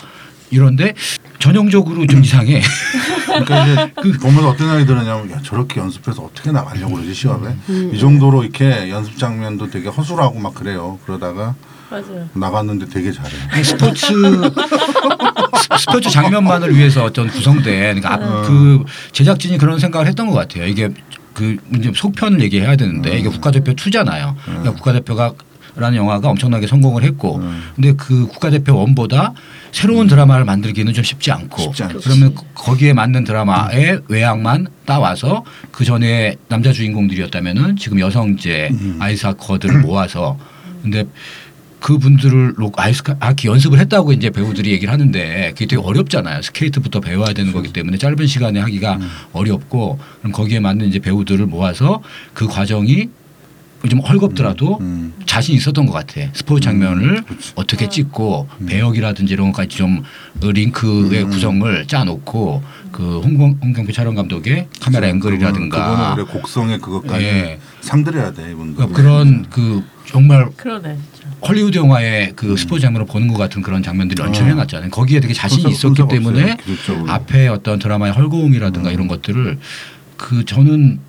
[0.51, 0.95] 이런데
[1.39, 2.61] 전형적으로 좀 이상해.
[3.27, 7.91] 그러니까 이제 그 보면서 어떤 생각이 들었냐면 야 저렇게 연습해서 어떻게 나가려고 그러지 시합에 음.
[7.95, 10.99] 이 정도로 이렇게 연습 장면도 되게 허술하고 막 그래요.
[11.07, 11.55] 그러다가
[11.93, 12.29] 맞아요.
[12.33, 13.31] 나갔는데 되게 잘해.
[13.63, 14.05] 스포츠
[15.79, 18.23] 스포츠 장면만을 위해서 어떤 구성된 그러니까 음.
[18.23, 20.67] 앞- 그 제작진이 그런 생각을 했던 것 같아요.
[20.67, 20.89] 이게
[21.35, 23.19] 그 이제 속편을 얘기해야 되는데 음.
[23.19, 24.35] 이게 국가대표 2잖아요.
[24.45, 25.33] 그러니까 국가대표가
[25.75, 27.63] 라는 영화가 엄청나게 성공을 했고 음.
[27.75, 29.33] 근데 그 국가대표 원보다
[29.73, 31.85] 새로운 드라마를 만들기는 좀 쉽지 않고 쉽지.
[32.05, 38.97] 그러면 그- 거기에 맞는 드라마의 외양만 따와서 그 전에 남자 주인공들이었다면은 지금 여성제 음.
[39.01, 40.39] 아이스하커들을 모아서
[40.83, 41.05] 근데
[41.83, 46.41] 그분들을 아이스하키 연습을 했다고 이제 배우들이 얘기를 하는데 그게 되게 어렵잖아요.
[46.43, 49.11] 스케이트부터 배워야 되는 거기 때문에 짧은 시간에 하기가 음.
[49.33, 52.01] 어렵고 그럼 거기에 맞는 이제 배우들을 모아서
[52.33, 53.09] 그 과정이
[53.91, 55.13] 좀 헐겁더라도 음.
[55.27, 56.21] 자신 있었던 것 같아.
[56.35, 57.53] 스포츠 장면을 그치.
[57.57, 60.05] 어떻게 찍고 배역이라든지 이런 것까지 좀
[60.41, 61.31] 링크의 음.
[61.31, 62.63] 구성을 짜놓고
[62.93, 67.59] 그 홍경, 홍경표 촬영 감독의 카메라 그거는- 그거는 앵글이라든가 올해 곡성의 그것까지 예.
[67.81, 68.75] 상들여야 돼 이분들.
[68.77, 70.99] 그러니까 그런 그 정말 그러네.
[71.49, 74.91] 헐리우드 영화의 그 스포츠 장면을 보는 것 같은 그런 장면들이 연출해 놨잖아요.
[74.91, 77.11] 거기에 되게 자신이 손색- 있었기 손색 때문에 없어요, 기술적으로.
[77.11, 78.95] 앞에 어떤 드라마의 헐거움이라든가 음.
[78.95, 79.59] 이런 것들을
[80.17, 81.01] 그 저는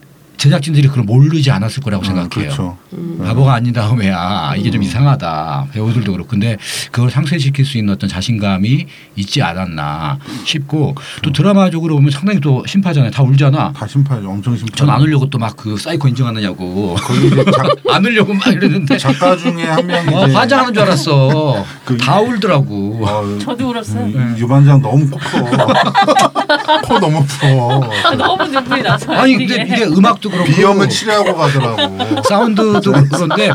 [0.44, 2.30] 제작진들이 그걸 모르지 않았을 거라고 생각해요.
[2.30, 2.78] 그렇죠.
[3.24, 6.58] 바보가 아닌 다음에야 이게 좀 이상하다 배우들도 그렇고 근데
[6.92, 13.10] 그걸 상쇄시킬 수 있는 어떤 자신감이 있지 않았나 싶고 또 드라마적으로 보면 상당히 또 신파잖아요
[13.12, 14.30] 다 울잖아 다 신파죠.
[14.30, 14.76] 엄청 신파.
[14.76, 16.10] 전 안 울려고 또 막 그 사이코
[17.56, 22.20] 작, 안 울려고 막 이러는데 작가 중에 한 명이 어, 화장하는 줄 알았어 그 다
[22.20, 24.10] 울더라고 어, 저도 울었어요.
[24.10, 25.38] 유- 유반장 너무 코 커.
[26.86, 27.82] 코 너무 풀어.
[28.18, 29.12] 너무 눈물이 나서.
[29.14, 32.22] 아니 근데 이게 음악도 그렇고 비염을 치료하고 가더라고.
[32.28, 33.52] 사운드도 그런데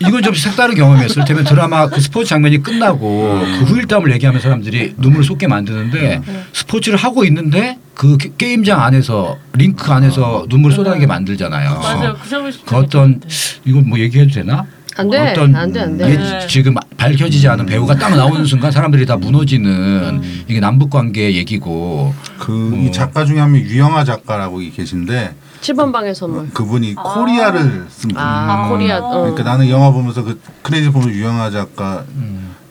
[0.00, 5.24] 이건 좀 색다른 경험이었을 테면 드라마 그 스포츠 장면이 끝나고 그 후일담을 얘기하면 사람들이 눈물을
[5.24, 6.20] 쏟게 만드는데
[6.52, 11.70] 스포츠를 하고 있는데 그 게- 게임장 안에서 링크 안에서 눈물을 쏟아내게 만들잖아요.
[11.80, 12.16] 맞아요.
[12.30, 13.20] 그 그 어떤
[13.64, 14.64] 이건 뭐 얘기해도 되나?
[15.00, 15.30] 안 돼.
[15.32, 16.16] 어떤 안 돼, 안 돼.
[16.16, 16.46] 네.
[16.46, 22.72] 지금 밝혀지지 않은 배우가 딱 나오는 순간 사람들이 다 무너지는 이게 남북 관계 얘기고 그
[22.74, 22.76] 어.
[22.76, 26.48] 이 작가 중에 한 명 유영아 작가라고 계신데 7번 방의 선물.
[26.50, 28.26] 그분이 코리아를 쓴 분이에요.
[28.26, 28.98] 아, 코리아.
[28.98, 29.20] 어.
[29.22, 32.04] 그러니까 나는 영화 보면서 그 크레딧 보면 유영아 작가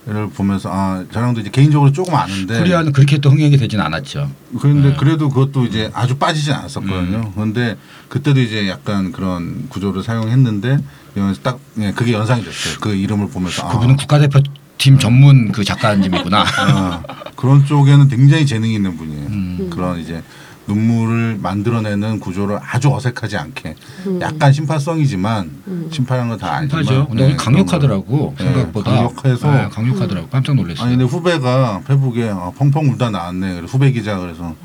[0.09, 4.31] 를 보면서 아 저랑도 이제 개인적으로 조금 아는데 코리아는 그렇게 또 흥행이 되진 않았죠.
[4.59, 4.95] 그런데 네.
[4.97, 7.17] 그래도 그것도 이제 아주 빠지진 않았었거든요.
[7.17, 7.31] 음.
[7.35, 10.79] 그런데 그때도 이제 약간 그런 구조를 사용했는데
[11.15, 12.77] 여기서 딱 예, 그게 연상이 됐어요.
[12.81, 14.39] 그 이름을 보면서 아, 그분은 국가대표
[14.79, 16.43] 팀 전문 그 작가님이구나.
[16.57, 17.03] 아,
[17.35, 19.27] 그런 쪽에는 굉장히 재능이 있는 분이에요.
[19.27, 19.69] 음.
[19.71, 20.23] 그런 이제
[20.73, 24.19] 눈물을 만들어내는 구조를 아주 어색하지 않게 음.
[24.21, 25.49] 약간 심파성이지만
[25.91, 27.07] 심파라는 건다 알지만 심하죠.
[27.07, 28.43] 근데 네, 강력하더라고 거.
[28.43, 28.91] 생각보다.
[28.91, 30.27] 네, 강력해서 네, 강력하더라고.
[30.29, 30.85] 깜짝 놀랐어요.
[30.85, 33.55] 아니 근데 후배가 페북에 아, 펑펑 울다 나왔네.
[33.55, 34.55] 그래서 후배 기자 그래서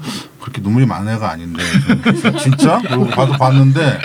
[0.41, 1.63] 그렇게 눈물이 많은 애가 아닌데
[2.43, 2.79] 진짜?
[2.83, 3.99] 그러고 봐도 봤는데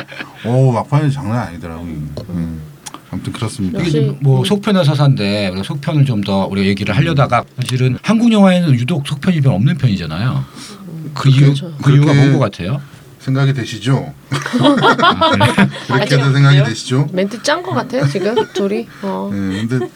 [0.45, 1.81] 오 막판이 장난 아니더라고.
[1.83, 2.62] 음.
[3.12, 3.81] 아무튼 그렇습니다.
[3.81, 9.41] 이게 뭐 속편의 서사인데 속편을 좀 더 우리가 얘기를 하려다가 사실은 한국 영화에는 유독 속편이
[9.41, 10.43] 별 없는 편이잖아요.
[11.19, 11.71] 그 이유 그렇죠.
[11.84, 12.82] 그 이유가 뭔 것 같아요?
[13.19, 14.13] 생각이 되시죠?
[14.32, 15.65] 아, 그래?
[15.88, 17.08] 그렇게도 생각이 되시죠?
[17.12, 18.88] 멘트 짠 것 같아 지금 둘이.
[19.01, 19.29] 어.
[19.32, 19.89] 네, 근데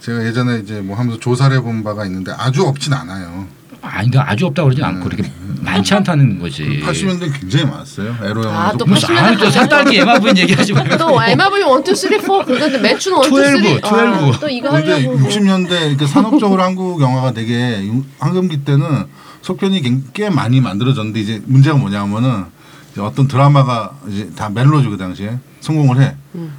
[0.00, 3.46] 제가 예전에 이제 뭐 하면서 조사를 해본 바가 있는데 아주 없진 않아요.
[3.80, 5.30] 아니 근데 아주 없다 그러진 않고 그렇게
[5.62, 6.82] 많지 않다는 거지.
[6.84, 8.16] 80년대 굉장히 많았어요.
[8.22, 8.68] 에로 영화.
[8.68, 10.96] 아, 또 무슨 아니 또 산딸기 에마부인 얘기하지 말고.
[10.98, 13.44] 또 MRV 1, 2, 3, 4 그건데 매춘 1, 2, 3.
[13.62, 13.86] 12, 12.
[13.86, 15.18] 아, 또 이거 하려고.
[15.20, 19.06] 60년대 이렇게 산업적으로 한국 영화가 되게 유- 황금기 때는
[19.48, 22.44] 속편이 꽤- 꽤 많이 만들어졌는데 이제 문제가 뭐냐면은
[22.92, 26.14] 이제 어떤 드라마가 이제 다 멜로죠 그 당시에 성공을 해.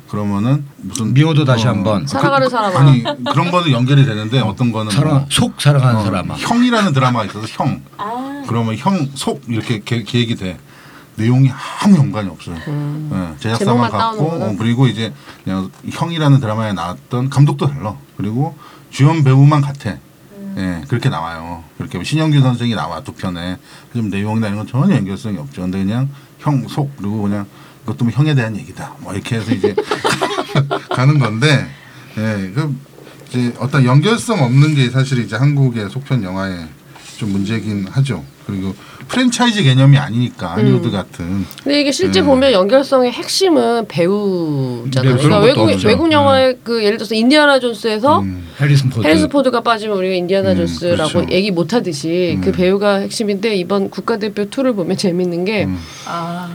[0.09, 2.07] 그러면은 무슨 미워도 다시 어, 한번.
[2.07, 2.79] 사랑하는 사람아.
[2.79, 6.33] 아니 그런 거는 연결이 되는데 어떤 거는 사랑 뭐 속 사랑하는 어, 사람아.
[6.35, 7.81] 형이라는 드라마가 있어서 형.
[8.47, 10.57] 그러면 형 속 이렇게 계, 계획이 돼.
[11.15, 11.51] 내용이
[11.83, 12.55] 아무 연관이 없어요.
[12.55, 14.23] 예, 제작사만 제목만 갖고.
[14.31, 17.93] 어, 그리고 이제 그냥 형이라는 드라마에 나왔던 감독도 달라.
[18.17, 18.55] 그리고
[18.89, 19.95] 주연 배우만 같아.
[20.59, 21.63] 예, 그렇게 나와요.
[21.77, 23.57] 그렇게 뭐 신영규 선생이 나와 두 편에
[23.93, 25.61] 좀 내용이나 이런 건 전혀 연결성이 없죠.
[25.61, 27.45] 근데 그냥 형 속 그리고 그냥
[27.83, 28.95] 이것도 뭐 형에 대한 얘기다.
[28.99, 29.73] 뭐 이렇게 해서 이제
[30.91, 31.65] 가는 건데,
[32.17, 32.75] 예, 그
[33.29, 36.67] 이제 어떤 연결성 없는 게 사실 이제 한국의 속편 영화의
[37.19, 38.23] 좀 문제긴 하죠.
[38.47, 38.73] 그리고
[39.09, 40.91] 프랜차이즈 개념이 아니니까 할리우드 음.
[40.93, 42.27] 같은 근데 이게 실제 음.
[42.27, 45.15] 보면 연결성의 핵심은 배우잖아요.
[45.17, 45.87] 네, 그러니까 외국 없죠.
[45.89, 49.27] 외국 영화의 그 예를 들어서 인디아나 존스에서 음, 해리슨 포드.
[49.27, 51.31] 포드가 빠지면 우리가 인디아나 음, 존스라고 그렇죠.
[51.31, 52.41] 얘기 못 하듯이 음.
[52.41, 55.77] 그 배우가 핵심인데 이번 국가대표 2를 보면 재밌는 게 음.
[56.07, 56.49] 아,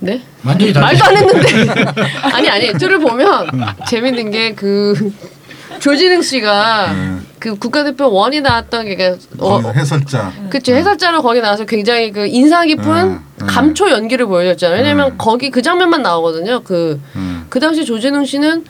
[0.00, 0.20] 네?
[0.44, 1.70] 완전히 다 말도 안 했는데
[2.34, 3.46] 아니 아니 2를 보면
[3.88, 5.12] 재밌는 게 그
[5.80, 7.25] 조진웅 씨가 음.
[7.46, 12.66] 그 국가대표 one이 나왔던 게 어, 거기 해설자 그치 해설자로 거기 나와서 굉장히 그 인상
[12.66, 13.46] 깊은 음, 음.
[13.46, 14.76] 감초 연기를 보여줬잖아요.
[14.76, 15.14] 왜냐면 음.
[15.16, 16.64] 거기 그 장면만 나오거든요.
[16.64, 18.64] 그그 음, 당시 조진웅 씨는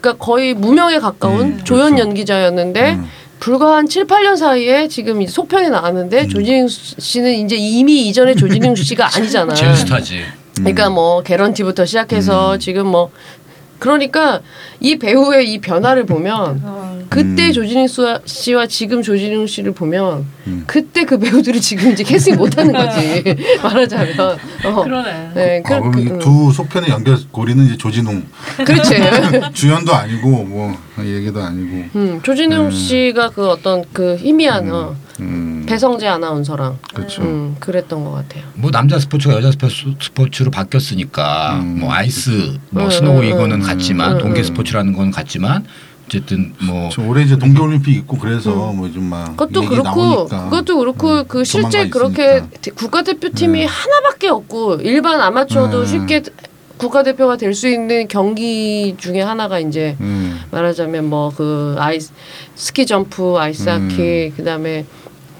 [0.00, 2.08] 그러니까 거의 무명에 가까운 음, 조연 그렇죠.
[2.08, 3.08] 연기자였는데 음.
[3.40, 8.76] 불과 한 7, 8년 사이에 지금 이제 속편이 나왔는데 조진웅 씨는 이제 이미 이전에 조진웅
[8.76, 9.54] 씨가 아니잖아.
[9.54, 10.22] 제일 스타지.
[10.54, 13.10] 그러니까 뭐 개런티부터 시작해서 지금 뭐
[13.80, 14.40] 그러니까
[14.78, 17.52] 이 배우의 이 변화를 보면 어, 그때 음.
[17.52, 20.62] 조진웅 씨와- 지금 조진웅 씨를 보면 음.
[20.66, 23.22] 그때 그 배우들이 지금 이제 캐스팅 못하는 거지
[23.62, 24.84] 말하자면 어.
[24.84, 25.30] 그러네.
[25.34, 28.24] 네, 아, 그, 그, 이두 속편의 연결고리는 이제 조진웅
[28.64, 28.94] 그렇지.
[29.52, 32.70] 주연도 아니고 뭐 얘기도 아니고 음, 조진웅 음.
[32.70, 37.22] 씨가 그 어떤 그 희미한 어, 음, 배성재 아나운서랑 그렇죠.
[37.22, 38.44] 음, 그랬던 것 같아요.
[38.54, 41.80] 뭐 남자 스포츠가 여자 스포츠, 스포츠로 바뀌었으니까 음.
[41.80, 43.62] 뭐 아이스 뭐 음, snow 음, 이거는 음.
[43.66, 44.44] 같지만 음, 동계 음.
[44.44, 45.64] 스포츠라는 건 같지만
[46.10, 50.44] 어쨌든 뭐저 올해 이제 동계올림픽 있고 그래서 뭐좀 막 그것도 그렇고 나오니까.
[50.50, 52.42] 그것도 그렇고 음, 그 실제 그렇게
[52.74, 53.68] 국가대표팀이 음.
[53.68, 55.86] 하나밖에 없고 일반 아마추어도 음.
[55.86, 56.22] 쉽게
[56.78, 62.12] 국가대표가 될 수 있는 경기 중에 하나가 이제 음, 말하자면 뭐 그 아이스
[62.56, 64.32] 스키 점프, 아이스하키 음.
[64.36, 64.86] 그다음에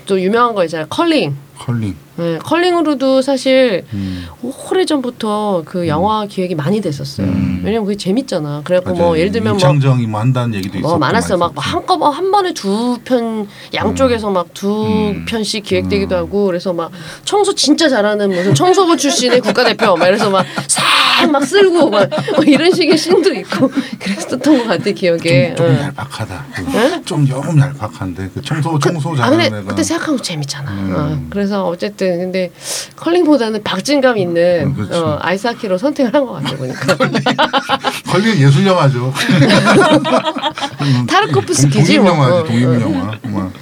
[0.07, 0.87] 또 유명한 거 있잖아요.
[0.89, 1.35] 컬링.
[1.59, 1.97] 컬링.
[2.21, 4.27] 네, 컬링으로도 사실 음.
[4.43, 7.27] 오래 전부터 그 영화 기획이 많이 됐었어요.
[7.27, 7.63] 음.
[7.65, 8.61] 왜냐면 그게 재밌잖아.
[8.65, 9.05] 그래갖고 맞아요.
[9.07, 11.39] 뭐 예를 들면 뭐 임창정이 뭐 한다는 얘기도 있었고 어, 많았어요.
[11.39, 11.53] 막.
[11.57, 15.25] 한꺼번에 한 번에 두 편 양쪽에서 막두 음.
[15.27, 16.21] 편씩 기획되기도 음.
[16.21, 16.91] 하고 그래서 막
[17.25, 22.99] 청소 진짜 잘하는 무슨 청소부 출신의 국가대표 막 이래서 막싹막 쓸고 막, 막 이런 식의
[22.99, 25.55] 씬도 있고 그랬었던 것 같아 기억에.
[25.55, 25.83] 좀, 좀 응.
[25.83, 26.47] 얄팍하다.
[26.55, 27.05] 그 응?
[27.05, 30.71] 좀 조금 얄팍한데 그 청소 청소 아 잘하는 근데 애가 그때 생각하면 재밌잖아.
[30.71, 30.95] 음.
[30.97, 32.51] 어, 그래서 어쨌든 근데
[32.97, 35.07] 컬링보다는 박진감 있는 어, 그렇죠.
[35.07, 36.97] 어, 아이스하키로 선택을 한 것 같아 보니까.
[38.09, 39.13] 컬링 예술 영화죠.
[41.09, 42.11] 타르코프스키지 독립 뭐.
[42.11, 42.81] 영화지 어, 독립 어.
[42.81, 43.19] 영화.
[43.23, 43.53] 막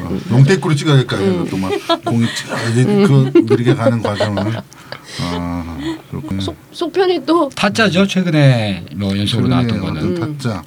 [0.00, 1.44] 어, 롱테이크로 찍어야 될거 아니에요.
[1.46, 1.72] 또막
[2.04, 2.26] 공이
[3.06, 4.56] 그 느리게 가는 과정을.
[5.20, 5.78] 아
[6.10, 6.40] 그렇군요.
[6.40, 10.62] 속 속편이 또 타짜죠 최근에 뭐 연속으로 나왔던 거는 어떤 타짜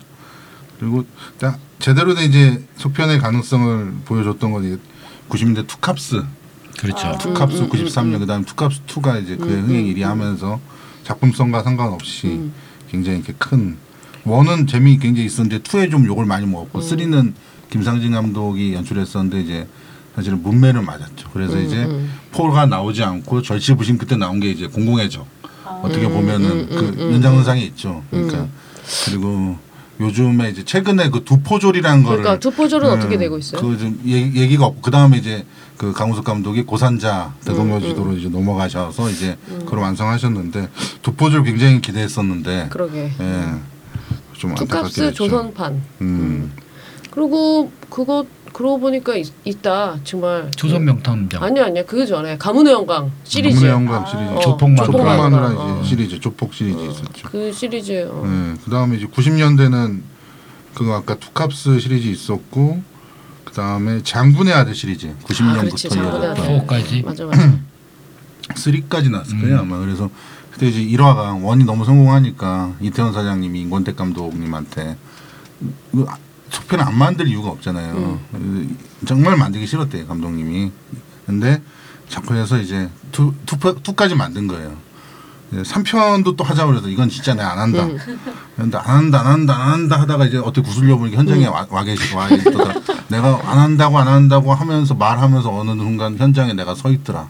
[0.80, 1.06] 그리고
[1.40, 4.78] 딱 제대로 된 이제 속편의 가능성을 보여줬던 건 이제
[5.30, 6.24] 90년대 투캅스
[6.78, 7.08] 그렇죠.
[7.08, 10.60] 음, 투캅스 93년 그다음 투캅스 2가 이제 그의 흥행 1위 하면서
[11.04, 12.54] 작품성과 상관없이 음.
[12.90, 13.78] 굉장히 이렇게 큰
[14.26, 16.52] 원은 재미 굉장히 있었는데 2에 좀 욕을 많이 음.
[16.52, 17.34] 먹었고 3는
[17.70, 19.68] 김상진 감독이 연출했었는데 이제
[20.16, 21.30] 사실은 문매를 맞았죠.
[21.32, 22.12] 그래서 음, 이제 음.
[22.32, 25.28] 4가 나오지 않고 절치부심 그때 나온 게 이제 공공의 적
[25.84, 28.04] 어떻게 보면은 음, 그 음, 음, 연장선상에 있죠.
[28.10, 28.52] 그러니까 음.
[29.06, 29.58] 그리고
[30.00, 33.62] 요즘에 이제 최근에 그 두포졸이라는 거를 그러니까 두포졸은 음, 어떻게 되고 있어요?
[33.62, 35.46] 그좀 얘기 가 없고 그 다음에 이제
[35.78, 40.70] 그 강우석 감독이 고산자 음, 대동여지도로 이제 넘어가셔서 이제 그걸 완성하셨는데
[41.02, 43.12] 두포졸 굉장히 기대했었는데 그러게.
[43.20, 43.44] 예.
[44.34, 45.14] 좀 안타깝게 투캅스.
[45.14, 45.82] 조선판.
[46.02, 46.52] 음.
[47.10, 48.26] 그리고 그거
[48.58, 51.44] 그러고 보니까 있, 다 정말 조선 명탐정.
[51.44, 54.32] 아니야 아니야 그 전에 가문의 영광 시리즈 가문의 영광 시리즈.
[54.32, 55.50] 어, 조폭 마누라.
[55.50, 55.80] 어.
[55.82, 57.30] 이제 시리즈 조폭 시리즈 있었죠.
[57.30, 58.24] 그 시리즈 어.
[58.26, 60.02] 네, 그 다음에 이제 90년대는
[60.74, 62.82] 그거 아까 투캅스 시리즈 있었고
[63.46, 66.44] 그 다음에 장군의 아들 시리즈 아, 그렇지, 90년부터 장군의 이어졌던 아들.
[66.44, 67.02] 그거까지.
[67.04, 67.60] 맞아 맞아
[68.56, 69.60] 3까지 나왔을 거예요 음.
[69.60, 70.10] 아마 그래서
[70.50, 74.98] 그때 이제 1화가 one이 너무 성공하니까 이태원 사장님이 임권택 감독님한테
[75.94, 76.08] 이거
[76.50, 78.20] 속편 안 만들 이유가 없잖아요.
[79.06, 80.72] 정말 만들기 싫었대요 감독님이.
[81.26, 81.62] 근데
[82.10, 84.78] 자꾸 해서 이제 two, two, two까지 만든 거예요
[85.54, 87.84] 3편도 또 하자고 그래서 이건 진짜 내가 안 한다.
[87.84, 87.98] 음.
[88.58, 91.84] 근데 안 한다 안 한다 안 한다 하다가 이제 어떻게 구슬려 보니까 현장에 와, 와
[91.84, 92.74] 계시고 와 계시더라
[93.08, 97.28] 내가 안 한다고 안 한다고 하면서 말하면서 어느 순간 현장에 내가 서 있더라.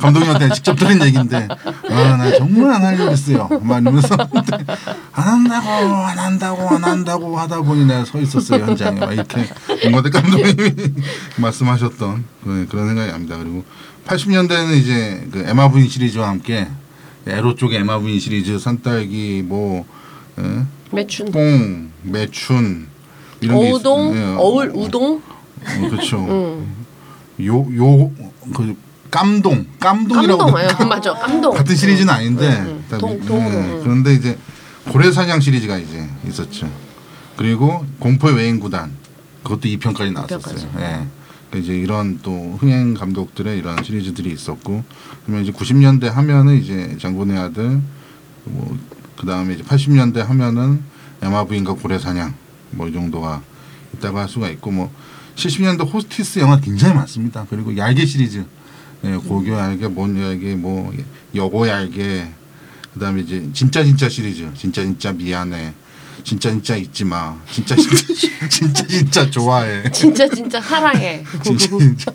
[0.00, 1.48] 감독님한테 직접 들은 얘기인데
[1.90, 3.48] 아 나 정말 안 하려고 했어요.
[3.62, 4.14] 막 이러면서
[5.12, 5.68] 안 한다고
[6.06, 9.00] 안 한다고 안 한다고 하다 보니 내가 서 있었어요 현장에.
[9.00, 9.48] 막 이렇게
[9.84, 10.72] 임관대 감독님이
[11.38, 13.36] 말씀하셨던 그- 그런 생각이 납니다.
[13.38, 13.64] 그리고
[14.08, 16.66] 80년대는 이제 그 에마 부인 시리즈와 함께
[17.26, 19.86] 에로 쪽의 에마 부인 시리즈 산딸기 뭐
[20.38, 20.64] 예?
[20.90, 22.88] 매춘 뽕 매춘
[23.42, 26.66] 이런 게 어우동 있- 예, 어울 우동 어, 그렇죠 응.
[27.38, 28.76] 요요그
[29.10, 30.56] 깜동 깜동이라고 깜동.
[30.56, 32.84] 아요 맞아 깜동 같은 시리즈는 아닌데 응, 응.
[32.88, 33.80] 다 동- 미- 동으로, 예, 응.
[33.82, 34.38] 그런데 이제
[34.88, 36.66] 고래사냥 시리즈가 이제 있었죠.
[37.36, 38.90] 그리고 공포의 외인 구단
[39.42, 40.40] 그것도 2편까지 나왔었어요.
[40.40, 40.68] 편까지.
[40.80, 41.06] 예.
[41.50, 44.84] 그 이제 이런 또 흥행 감독들의 이런 시리즈들이 있었고
[45.24, 47.80] 그러면 이제 90년대 하면은 이제 장군의 아들
[48.44, 48.78] 뭐
[49.18, 50.82] 그다음에 이제 80년대 하면은
[51.22, 52.34] 야마 부인과 고래 사냥
[52.70, 53.42] 뭐 이 정도가
[53.94, 54.92] 있다고 할 수가 있고 뭐
[55.36, 57.46] 70년대 호스티스 영화 굉장히 많습니다.
[57.48, 58.44] 그리고 얄개 시리즈
[59.04, 60.92] 예, 고교 얄개, 뭔 얄개, 뭐
[61.34, 62.26] 여고 얄개,
[62.94, 65.72] 그다음에 이제 진짜 진짜 시리즈, 진짜 진짜 미안해,
[66.24, 67.96] 진짜 진짜 잊지 마, 진짜 진짜
[68.48, 72.12] 진짜 진짜 좋아해, 진짜 진짜 사랑해 진짜 진짜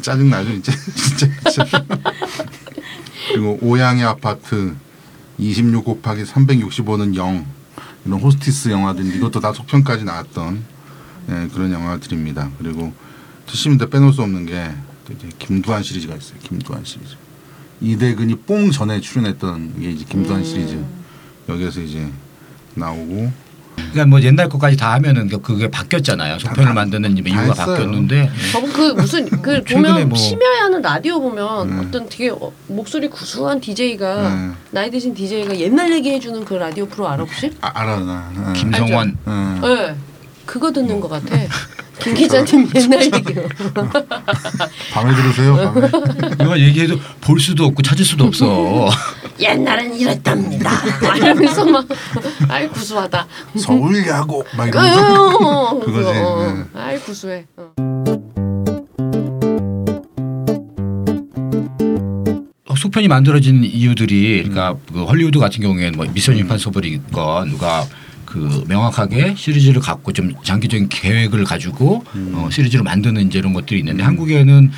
[0.00, 1.84] 짜증 나죠, 진짜 진짜 진짜.
[3.32, 4.74] 그리고 오양의 아파트,
[5.38, 7.46] 26 곱하기 365는 0
[8.04, 10.64] 이런 호스티스 영화들 이것도 다 속편까지 나왔던
[11.30, 12.50] 예, 그런 영화들입니다.
[12.58, 12.92] 그리고
[13.46, 16.38] 70년대 빼놓을 수 없는 게또 이제 김두한 시리즈가 있어요.
[16.42, 17.16] 김두한 시리즈.
[17.80, 20.82] 이대근이 뽕 전에 출연했던 게 이제 김두한 시리즈.
[21.48, 22.10] 여기에서 이제
[22.78, 23.30] 나오고
[23.76, 26.38] 그러니까 뭐 옛날 것까지 다 하면은 그- 그게 바뀌었잖아요.
[26.40, 27.66] 속편을 만드는 다 이유가 했어요.
[27.76, 31.86] 바뀌었는데 저분 그 무슨 그 최근에 보면 뭐- 심야에 하는 라디오 보면 음.
[31.86, 34.56] 어떤 되게 어, 목소리 구수한 DJ가 음.
[34.72, 37.50] 나이 드신 DJ가 옛날 얘기 해 주는 그 라디오 프로 알아 혹시?
[37.60, 38.32] 아, 알아 나.
[38.36, 38.52] 응.
[38.52, 39.60] 김성원 응.
[39.62, 39.94] 네.
[40.44, 41.36] 그거 듣는 것 같아.
[42.00, 43.42] 김 기자님 옛날 얘기로.
[44.92, 45.56] 밤에 들으세요.
[45.56, 45.88] 밤에.
[46.40, 48.88] 이거 얘기해도 볼 수도 없고 찾을 수도 없어.
[49.40, 50.70] 옛날엔 이랬답니다.
[51.16, 51.86] 이러면서 막
[52.48, 53.26] 아이 구수하다.
[53.58, 56.80] 서울 야구 막 이러면서 어, 그거지, 어, 네.
[56.80, 57.44] 아이 구수해.
[57.56, 57.72] 어.
[62.76, 67.84] 속편이 만들어진 이유들이 그러니까 그 헐리우드 같은 경우에는 뭐 미션 임파서블이건 누가
[68.28, 72.04] 그 명확하게 시리즈를 갖고 좀 장기적인 계획을 가지고
[72.34, 74.70] 어, 시리즈를 만드는 이제 이런 것들이 있는데 한국에는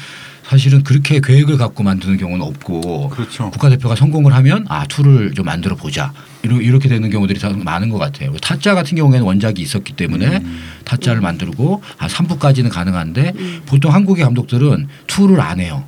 [0.44, 3.50] 사실은 그렇게 계획을 갖고 만드는 경우는 없고 그렇죠.
[3.50, 6.12] 국가대표가 성공을 하면 아 two를 좀 만들어 보자
[6.44, 8.32] 이러- 이렇게 되는 경우들이 더 많은 것 같아요.
[8.40, 10.60] 타짜 같은 경우에는 원작이 있었기 때문에 음.
[10.84, 13.32] 타짜를 만들고 한 3부까지는 가능한데
[13.66, 15.84] 보통 한국의 감독들은 two를 안 해요.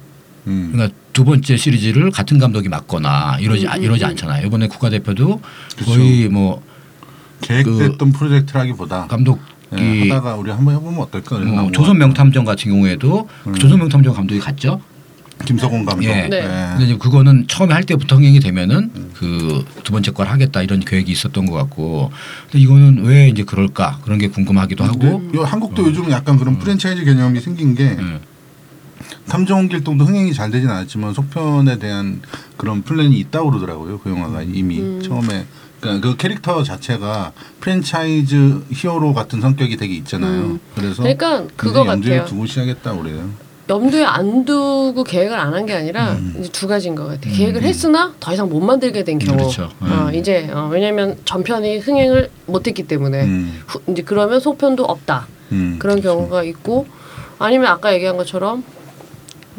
[0.49, 0.71] 음.
[0.73, 4.47] 그러니까 두 번째 시리즈를 같은 감독이 맡거나 이러지 아- 이러지 않잖아요.
[4.47, 5.41] 이번에 국가대표도
[5.85, 6.63] 거의 뭐
[7.43, 9.41] 계획됐던 프로젝트라기보다 감독이
[9.79, 11.39] 예, 하다가 우리 한번 해보면 어떨까?
[11.39, 13.55] 뭐뭐 조선 명탐정 같은 경우에도 그 음.
[13.55, 14.81] 조선 명탐정 감독이 갔죠.
[15.45, 16.05] 김석윤 감독.
[16.05, 16.29] 예.
[16.29, 16.43] 네.
[16.71, 21.11] 근데 이제 그거는 처음에 할 때부터 흥행이 되면은 그 두 번째 걸 하겠다 이런 계획이
[21.11, 22.13] 있었던 것 같고
[22.51, 27.05] 근데 이거는 왜 이제 그럴까 그런 게 궁금하기도 하고 요 한국도 요즘 약간 그런 프랜차이즈
[27.05, 28.21] 개념이 생긴 게 음.
[29.29, 32.21] 탐정길동도 흥행이 잘 되진 않았지만 속편에 대한
[32.57, 33.99] 그런 플랜이 있다고 그러더라고요.
[33.99, 35.47] 그 영화가 이미 처음에
[35.83, 40.59] 그러니까 그 캐릭터 자체가 프랜차이즈 히어로 같은 성격이 되게 있잖아요.
[40.77, 42.29] 그래서 그러니까 그거 염두에 같아요.
[42.31, 43.29] 두고 시작했다 그래요.
[43.69, 46.37] 염두에 안 두고 계획을 안 한 게 아니라 음.
[46.39, 47.35] 이제 두 가지인 것 같아요.
[47.35, 49.37] 계획을 했으나 더 이상 못 만들게 된 경우.
[49.37, 49.71] 그렇죠.
[49.81, 53.63] 어, 이제 어, 왜냐하면 전편이 흥행을 못했기 때문에 음.
[53.67, 55.27] 후, 이제 그러면 속편도 없다.
[55.51, 56.17] 음, 그런 그렇죠.
[56.17, 56.87] 경우가 있고
[57.41, 58.63] 아니면 아까 얘기한 것처럼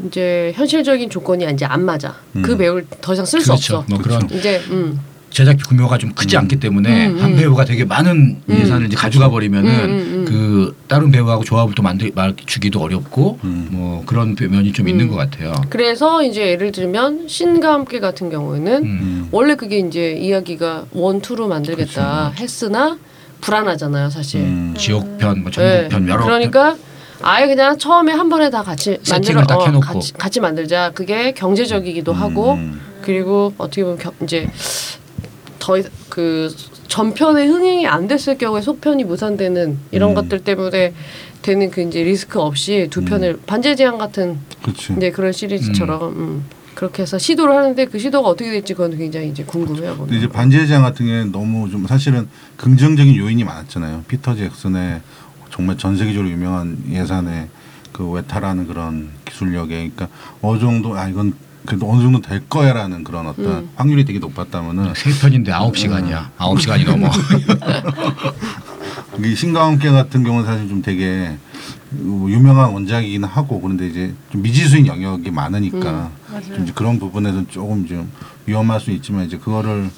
[0.07, 2.15] 이제 현실적인 조건이 이제 안 맞아.
[2.41, 2.57] 그 음.
[2.57, 3.78] 배우를 더 이상 쓸수 그렇죠.
[3.78, 3.86] 없어.
[3.89, 4.99] 뭐 그런 이제 음.
[5.34, 7.24] 제작비 규모가 좀 크지 않기 때문에 음, 음.
[7.24, 10.26] 한 배우가 되게 많은 예산을 이제 가져가 버리면은 음, 음, 음.
[10.26, 13.68] 그 다른 배우하고 조합을 또 만들 맞추기도 어렵고 음.
[13.72, 15.54] 뭐 그런 면이 좀 있는 것 같아요.
[15.70, 18.86] 그래서 이제 예를 들면 신과 함께 같은 경우에는 음.
[18.86, 19.28] 음.
[19.32, 22.98] 원래 그게 이제 이야기가 원 투로 만들겠다 했으나
[23.42, 24.42] 불안하잖아요, 사실.
[24.42, 24.76] 음.
[24.78, 25.90] 지옥편, 뭐 네.
[25.90, 26.78] 전국편 여러 그러니까
[27.24, 29.80] 아예 그냥 처음에 한 번에 다 같이 만들어 어, 해놓고.
[29.80, 30.92] 같이, 같이 만들자.
[30.94, 32.80] 그게 경제적이기도 하고 음.
[33.02, 34.48] 그리고 어떻게 보면 겨, 이제
[35.64, 36.53] 더그
[36.89, 40.16] 전편의 흥행이 안 됐을 경우에 속편이 무산되는 이런 음.
[40.16, 40.93] 것들 때문에
[41.41, 44.93] 되는 그 이제 리스크 없이 두 편을 반지의 제왕 같은 그렇지.
[44.97, 46.43] 이제 그런 시리즈처럼 음,
[46.76, 49.97] 그렇게 해서 시도를 하는데 그 시도가 어떻게 될지 그건 굉장히 이제 궁금해요.
[49.97, 54.03] 근데 이제 반지의 제왕 같은 경우에 너무 좀 사실은 긍정적인 요인이 많았잖아요.
[54.07, 55.01] 피터 잭슨의
[55.49, 57.47] 정말 전 세계적으로 유명한 예산의
[57.93, 60.09] 그 외타라는 그런 기술력에 그러니까
[60.41, 61.34] 어느 정도 아 이건
[61.66, 63.70] 그래도 어느 정도 될 거야라는 그런 어떤 음.
[63.76, 66.32] 확률이 되게 높았다면은 세 편인데 아홉 시간이야.
[66.38, 67.09] 아홉 시간이 넘어.
[69.24, 71.38] 이 신과 함께 같은 경우는 사실 좀 되게
[71.95, 76.11] 유명한 원작이긴 하고 그런데 이제 좀 미지수인 영역이 많으니까
[76.47, 78.11] 좀 이제 그런 부분에서 조금 좀
[78.45, 79.89] 위험할 수 있지만 이제 그거를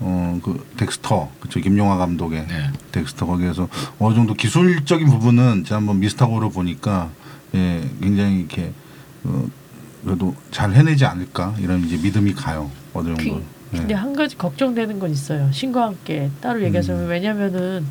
[0.00, 2.70] 어그 덱스터 그쵸 김용화 감독의 네.
[2.92, 7.10] 덱스터 거기에서 어느 정도 기술적인 부분은 제가 한번 미스터고를 보니까
[7.54, 8.72] 예 굉장히 이렇게
[9.24, 9.46] 어
[10.04, 13.42] 그래도 잘 해내지 않을까 이런 이제 믿음이 가요 어느 정도.
[13.74, 13.78] 예.
[13.78, 15.50] 근데 한 가지 걱정되는 건 있어요.
[15.52, 17.08] 신과 함께 따로 얘기하자면 음.
[17.08, 17.86] 왜냐면은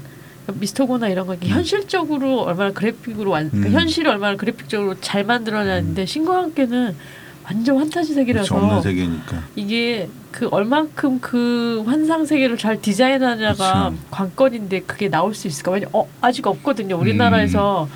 [0.53, 3.81] 미스터고나 이런 거 이렇게 현실적으로 얼마나 그래픽으로 완, 그러니까 음.
[3.81, 6.95] 현실을 얼마나 그래픽적으로 잘 만들어내는데 신과 함께는
[7.43, 9.43] 완전 환타지 세계라서 그렇죠 없는 세계니까.
[9.55, 14.03] 이게 그 얼만큼 그 환상 세계를 잘 디자인하냐가 그쵸.
[14.11, 15.71] 관건인데 그게 나올 수 있을까?
[15.71, 16.97] 왜냐 어 아직 없거든요.
[16.97, 17.87] 우리나라에서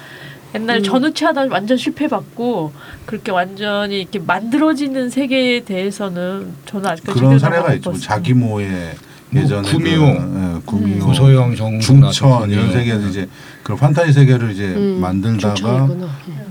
[0.55, 0.83] 옛날에 음.
[0.83, 2.73] 전우체하다 완전 실패받고
[3.05, 7.91] 그렇게 완전히 이렇게 만들어지는 세계에 대해서는 저는 아직까지 그런 사례가 못 있죠.
[7.91, 8.03] 봤어요.
[8.03, 8.67] 자기모의
[9.31, 9.99] 뭐 예전에 구미호.
[10.01, 13.29] 그, 예, 구미호, 고소영 정부 중천 이런 세계에서 이제
[13.63, 16.09] 그런 판타지 세계를 이제 음, 만들다가 중천이구나.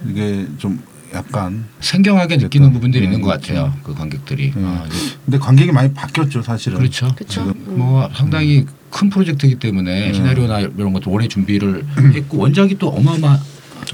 [0.08, 0.80] 이게 좀
[1.12, 3.54] 약간 생경하게 느끼는 부분들이 네, 있는 것 그렇죠.
[3.54, 3.74] 같아요.
[3.82, 4.52] 그 관객들이.
[4.56, 4.64] 음.
[4.64, 4.86] 아,
[5.24, 6.78] 근데 관객이 많이 바뀌었죠 사실은.
[6.78, 7.08] 그렇죠.
[7.26, 7.78] 지금 음.
[7.78, 10.14] 뭐 상당히 큰 프로젝트이기 때문에 음.
[10.14, 11.84] 시나리오나 이런 것도 오래 준비를
[12.14, 13.38] 했고 원작이 또 어마어마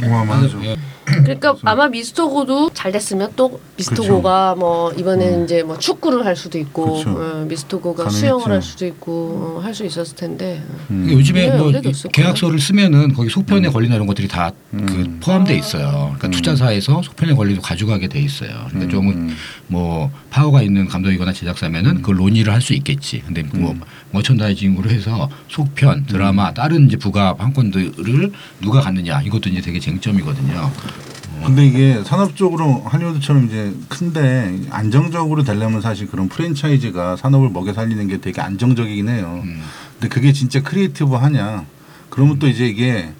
[0.03, 0.65] 어마어마하죠.
[0.65, 0.77] 예.
[1.05, 5.45] 그러니까 아마 미스터고도 잘 됐으면 또 미스터고가 뭐 이번에는 음.
[5.45, 7.03] 이제 뭐 축구를 할 수도 있고.
[7.07, 8.19] 어, 미스터고가 가능했죠.
[8.19, 11.09] 수영을 할 수도 있고 어, 할수 있었을 텐데 음.
[11.11, 11.73] 요즘에 네, 뭐.
[12.13, 15.21] 계약서를 쓰면은 거기 속편에 걸리나 이런 것들이 다그 음.
[15.23, 16.15] 포함돼 있어요.
[16.17, 16.31] 그러니까 음.
[16.31, 18.51] 투자사에서 속편에 걸리도 가져가게 돼 있어요.
[18.69, 18.89] 그러니까 음.
[18.89, 23.23] 조금 뭐 파워가 있는 감독이거나 제작사면은 그걸 논의를 할 수 있겠지.
[23.25, 23.83] 근데 뭐 음.
[24.11, 30.73] 머천다이징으로 해서 속편, 드라마, 다른 이제 부가 판권들을 누가 갖느냐 이것도 이제 되게 쟁점이거든요.
[31.45, 38.19] 근데 이게 산업적으로 할리우드처럼 이제 큰데 안정적으로 되려면 사실 그런 프랜차이즈가 산업을 먹여 살리는 게
[38.21, 39.43] 되게 안정적이긴 해요.
[39.45, 39.61] 음.
[40.01, 41.65] 근데 그게 진짜 creative 하냐?
[42.09, 43.13] 그러면 또 이제 이게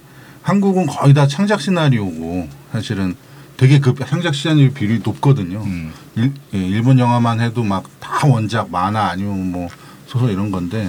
[0.43, 3.15] 한국은 거의 다 창작 시나리오고 사실은
[3.57, 5.63] 되게 그 창작 시나리오 비율이 높거든요.
[5.63, 5.93] 음.
[6.17, 9.69] 일, 예, 일본 영화만 해도 막 다 원작 만화 아니면 뭐
[10.07, 10.89] 소설 이런 건데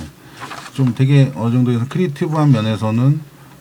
[0.73, 3.19] 좀 되게 어느 정도에서 creative한 면에서는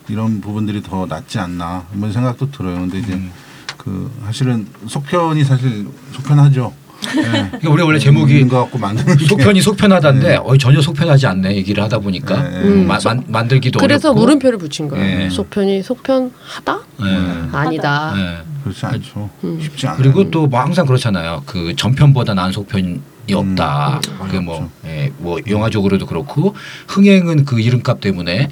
[0.09, 2.77] 이런 부분들이 더 낫지 않나 이런 생각도 들어요.
[2.81, 3.33] 근데 이제 음.
[3.79, 6.73] 그 사실은 속편이 사실 속편하죠.
[7.17, 7.23] 예.
[7.23, 9.27] 그러니까 우리가 원래 제목이 것 같고 만드는 게.
[9.27, 10.37] 속편이 속편하다인데 네.
[10.37, 12.57] 어, 전혀 속편하지 않네 얘기를 하다 보니까 네.
[12.63, 12.87] 음.
[12.87, 15.19] 마- 만, 만들기도 그래서 어렵고 물음표를 붙인 거예요.
[15.19, 15.31] 네.
[15.31, 16.79] 속편이 속편하다?
[17.01, 17.07] 네.
[17.53, 18.13] 아니다.
[18.17, 18.37] 네.
[18.63, 19.31] 그렇지 않죠.
[19.45, 19.59] 음.
[19.63, 19.99] 쉽지 않아요.
[20.03, 21.43] 그리고 또 뭐 항상 그렇잖아요.
[21.47, 23.01] 그 전편보다 나은 속편이
[23.33, 24.01] 없다.
[24.21, 24.71] 음, 그 뭐, 그렇죠.
[24.87, 26.55] 예, 뭐 영화적으로도 그렇고
[26.89, 28.49] 흥행은 그 이름값 때문에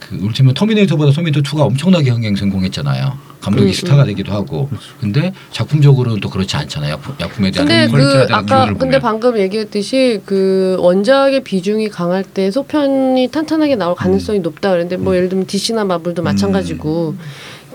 [0.00, 3.18] 그 이를테면 터미네이터보다 터미네이터 2가 엄청나게 흥행 성공했잖아요.
[3.44, 4.70] 감독이 음, 스타가 되기도 하고.
[5.00, 6.94] 근데 작품적으로는 또 그렇지 않잖아요.
[6.94, 8.98] 약품, 약품에 대한 근데 그 아까 근데.
[8.98, 15.28] 방금 얘기했듯이 그 원작의 비중이 강할 때 속편이 탄탄하게 나올 가능성이 높다 그랬는데 뭐 예를
[15.28, 17.16] 들면 DC나 마블도 마찬가지고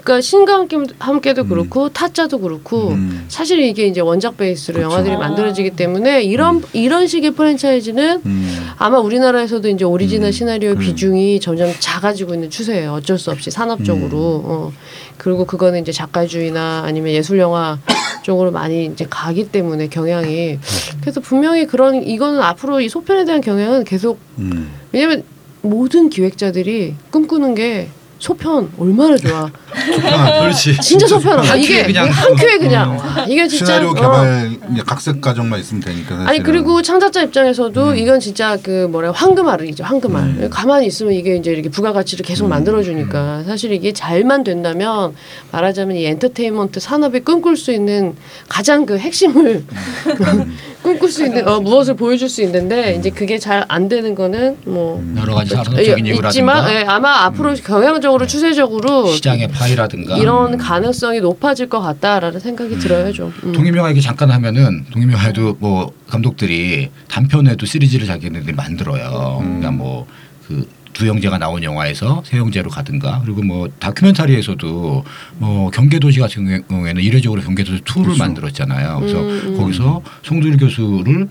[0.04, 3.26] 그러니까 신과 함께, 함께도 그렇고 타짜도 그렇고 음.
[3.28, 4.92] 사실 이게 이제 원작 베이스로 그렇죠.
[4.92, 8.68] 영화들이 만들어지기 때문에 이런 이런 식의 프랜차이즈는 음.
[8.78, 10.32] 아마 우리나라에서도 이제 오리지널 음.
[10.32, 10.80] 시나리오의 음.
[10.80, 12.94] 비중이 점점 작아지고 있는 추세예요.
[12.94, 14.18] 어쩔 수 없이 산업적으로.
[14.18, 14.44] 음.
[14.46, 14.72] 어.
[15.18, 17.78] 그리고 그거는 이제 작가주의나 아니면 예술 영화
[18.24, 20.60] 쪽으로 많이 이제 가기 때문에 경향이
[21.02, 24.72] 그래서 분명히 그런 이거는 앞으로 이 속편에 대한 경향은 계속 음.
[24.92, 25.24] 왜냐면
[25.62, 27.90] 모든 기획자들이 꿈꾸는 게
[28.20, 29.50] 소편 얼마나 좋아.
[30.42, 30.80] 그렇지.
[30.82, 32.98] 진짜 소편 한 이게 그냥 한 큐에 그냥.
[32.98, 33.94] 와, 이게 진짜 시나리오 어.
[33.94, 36.28] 개발 이제 각색 과정만 있으면 되니까 사실은.
[36.28, 40.24] 아니 그리고 창작자 입장에서도 이건 진짜 그 뭐라 황금알이죠 황금알.
[40.24, 40.50] 음.
[40.52, 43.44] 가만히 있으면 이게 이제 이렇게 부가가치를 계속 만들어주니까.
[43.44, 45.16] 사실 이게 잘만 된다면
[45.52, 48.16] 말하자면 이 엔터테인먼트 산업이 꿈꿀 수 있는
[48.50, 49.64] 가장 그 핵심을
[50.82, 55.04] 꿈꿀 수 있는 어, 무엇을 보여줄 수 있는데 이제 그게 잘 안 되는 거는 뭐
[55.18, 60.18] 여러 가지 산업적인 예, 이유라든가 있지만 예, 아마 앞으로 경향적으로 추세적으로 시장의 파이라든가.
[60.18, 63.34] 이런 가능성이 높아질 것 같다라는 생각이 들어요 좀.
[63.44, 63.52] 음.
[63.52, 69.40] 동임영화 얘기 잠깐 하면은 동임영화에도 뭐 감독들이 단편에도 시리즈를 자기네들이 만들어요.
[69.42, 70.08] 그러니까 뭐
[70.50, 70.68] 그
[71.00, 75.06] 두 형제가 나온 영화에서 세 형제로 가든가 그리고 뭐 다큐멘터리에서도
[75.38, 78.18] 뭐 경계도시 같은 경우에는 이례적으로 경계도시 2를 그렇죠.
[78.20, 79.00] 만들었잖아요.
[79.00, 79.58] 그래서 음, 음.
[79.58, 81.30] 거기서 송두일 교수를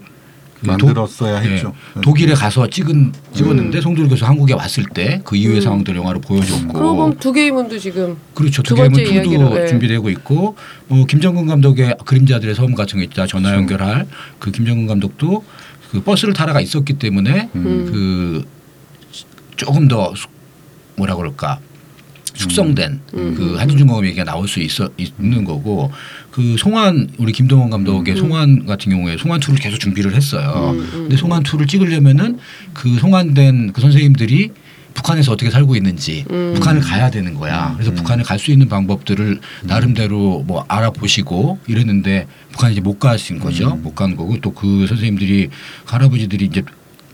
[0.58, 1.74] 그 만들었어야 예, 했죠.
[2.00, 5.60] 독일에 가서 찍은 찍었는데 송두일 교수 한국에 왔을 때 그 이후의 음.
[5.60, 8.62] 상황들 영화로 보여줬고 보면 두 개의 문도 지금 그렇죠.
[8.62, 9.66] 두 투도 이야기로, 예.
[9.66, 10.56] 준비되고 있고
[10.88, 14.06] 어, 김정근 감독의 그림자들의 섬 같은 거 있다 전화 연결할
[14.38, 15.44] 그 김정근 감독도
[15.90, 17.86] 그 버스를 타러가 있었기 때문에 음.
[17.92, 18.57] 그
[19.58, 20.26] 조금 더 수-
[20.96, 21.58] 뭐라 그럴까
[22.34, 23.34] 숙성된 음.
[23.36, 25.90] 그 한진중공업 얘기가 나올 수 있어 있는 거고
[26.30, 30.72] 그 송환 우리 김동원 감독의 송환 같은 경우에 송환 2를 계속 준비를 했어요.
[30.74, 32.38] 음, 음, 근데 송환 2를 찍으려면은
[32.74, 34.52] 그 송환된 그 선생님들이
[34.94, 36.52] 북한에서 어떻게 살고 있는지 음.
[36.54, 37.72] 북한을 가야 되는 거야.
[37.76, 43.76] 그래서 북한을 갈 수 있는 방법들을 나름대로 뭐 알아보시고 이랬는데 북한 이제 못 가신 거죠.
[43.76, 46.62] 못간 거고 또 그 선생님들이 그 할아버지들이 이제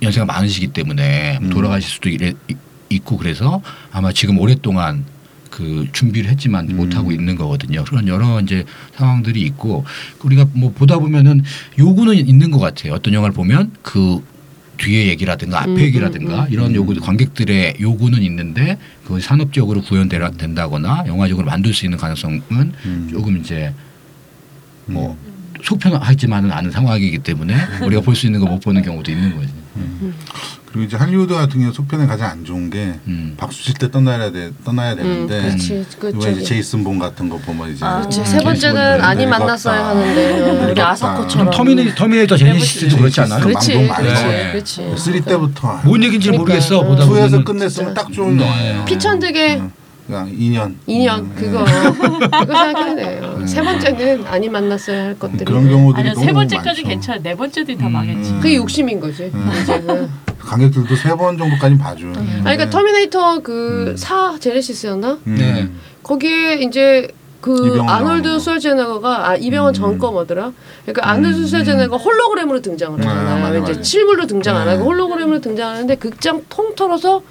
[0.05, 1.51] 연세가 많으시기 때문에 음.
[1.51, 2.55] 돌아가실 수도 이래, 이-
[2.91, 5.05] 있고 그래서 아마 지금 오랫동안
[5.51, 6.77] 그 준비를 했지만 음.
[6.77, 7.85] 못 하고 있는 거거든요.
[7.85, 8.65] 그런 여러 이제
[8.97, 9.85] 상황들이 있고
[10.23, 11.43] 우리가 뭐 보다 보면은
[11.79, 12.93] 요구는 있는 것 같아요.
[12.95, 14.23] 어떤 영화를 보면 그
[14.77, 18.77] 뒤에 얘기라든가 앞에 음, 얘기라든가 음, 이런 요구 관객들의 요구는 있는데
[19.07, 22.43] 그 산업적으로 구현된다거나 영화적으로 만들 수 있는 가능성은
[22.85, 23.09] 음.
[23.11, 23.73] 조금 이제
[24.87, 25.17] 뭐
[25.63, 29.43] 속편하지만은 않은 상황이기 때문에 우리가 볼 수 있는 거 못 보는 경우도 있는 거
[29.75, 30.13] 지.
[30.67, 33.35] 그리고 이제 할리우드 같은 경우 소편에 가장 안 좋은 게 음.
[33.37, 37.37] 박수 칠 때 떠나야 돼 떠나야 음, 되는데 그렇지 그 이제 제이슨 본 같은 거
[37.39, 38.21] 보면 이제 아, 그렇지.
[38.21, 38.25] 음.
[38.25, 39.87] 세 번째는 아니 만났어야.
[39.89, 40.81] 하는데 어, 우리.
[40.81, 43.41] 아사코처럼 터미네 터미네이터 제네시스도 그렇지 않아요?
[43.45, 44.83] 그렇지 그렇지.
[44.83, 46.39] 그렇지 3 때부터 뭔 얘기인지 그러니까.
[46.55, 48.45] 모르겠어 보다 보면 끝냈으면 딱 좋은 네.
[48.45, 48.85] 영화예요.
[48.85, 49.73] 피천득의 음.
[50.07, 50.75] 그냥 인연.
[50.87, 56.01] 인연 음, 그거 그거 생각해야 돼요 세 번째는 아니 만났어야 할 음, 것들이 그런 경우들이
[56.01, 56.89] 아니야 너무 세 번째까지 많죠.
[56.89, 58.31] 괜찮아 네 번째들이 다 음, 망했지.
[58.33, 58.41] 음.
[58.41, 59.33] 그게 욕심인 거지
[59.63, 60.09] 이제 그.
[60.45, 62.13] 관객들도 세 번 정도까지 봐줘요.
[62.17, 63.97] 아니 그러니까 터미네이터 그 음.
[63.97, 65.35] 사 제네시스였나 음.
[65.39, 65.69] 네.
[66.03, 67.09] 거기에 이제
[67.41, 68.39] 그 아놀드.
[68.41, 69.73] 스왈제네거가 아 이병헌 음.
[69.75, 70.53] 전거 뭐더라?
[70.85, 73.61] 그러니까 아놀드 스왈제네거 홀로그램으로 등장을 아, 하잖아요.
[73.61, 73.83] 맞아, 이제.
[73.83, 74.73] 실물로 등장 안 네.
[74.73, 77.23] 하고 홀로그램으로 등장하는데 극장 통틀어서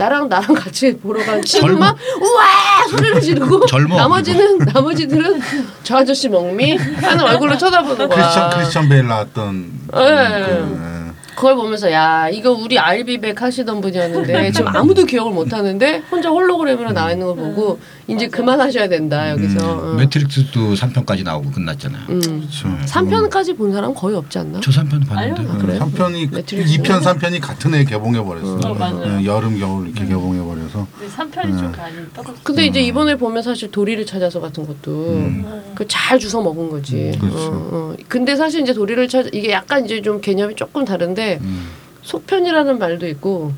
[0.00, 3.96] 나랑 나랑 같이 보러 간 친구만 우와 소리를 지르고 젊어.
[3.96, 5.40] 나머지는 나머지들은
[5.82, 8.18] 저 아저씨 먹미 하는 얼굴로 쳐다보는 거야.
[8.18, 10.46] 크리스천 크리스천 베일 나왔던 네.
[10.46, 16.30] 그, 그걸 보면서 야 이거 우리 알비백 하시던 분이었는데 지금 아무도 기억을 못 하는데 혼자
[16.30, 17.78] 홀로그램으로 나와 있는 걸 보고
[18.10, 19.92] 이제 그만하셔야 된다 여기서.
[19.92, 19.94] 어.
[19.94, 22.02] 매트릭스도 3편까지 나오고 끝났잖아요.
[22.08, 22.20] 음.
[22.20, 22.68] 그렇죠.
[22.86, 24.60] 3편까지 본 사람 거의 없지 않나?
[24.62, 25.42] 저 3편 봤는데.
[25.42, 25.78] 아유, 그래요?
[25.80, 26.78] 3편이 매트릭스.
[26.82, 28.58] 2편 3편이 같은 해 개봉해 버렸어.
[28.68, 29.24] 어, 맞아요.
[29.24, 30.86] 여름 겨울 이렇게 개봉해 버려서
[31.16, 32.40] 3편이 좀 많이 떨어졌어.
[32.42, 35.72] 근데 이제 이번에 보면 사실 도리를 찾아서 같은 것도 음.
[35.74, 37.12] 그 잘 주워 먹은 거지.
[37.14, 37.38] 음, 그렇죠.
[37.38, 37.96] 어, 어.
[38.08, 41.68] 근데 사실 이제 도리를 찾아 이게 약간 이제 좀 개념이 조금 다른데 음.
[42.02, 43.52] 속편이라는 말도 있고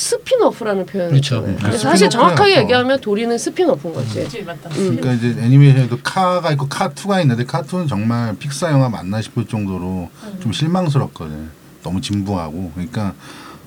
[0.00, 1.40] spin-off라는 표현이 그렇죠.
[1.40, 1.54] 음.
[1.56, 2.60] spin-off야, 사실 정확하게 또.
[2.62, 4.42] 얘기하면 도리는 spin-off인 거지.
[4.44, 4.70] 맞다.
[4.70, 4.96] 음.
[4.96, 9.46] 그러니까 이제 애니메이션에도 카가 있고 카 2가 있는데 카 2는 정말 픽사 영화 맞나 싶을
[9.46, 10.08] 정도로
[10.40, 11.50] 좀 실망스럽거든.
[11.82, 13.14] 너무 진부하고 그러니까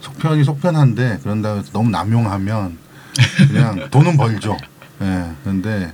[0.01, 2.77] 속편이 속편한데 그런다고 해서 너무 남용하면
[3.47, 4.57] 그냥 돈은 벌죠.
[5.01, 5.31] 예.
[5.43, 5.91] 그런데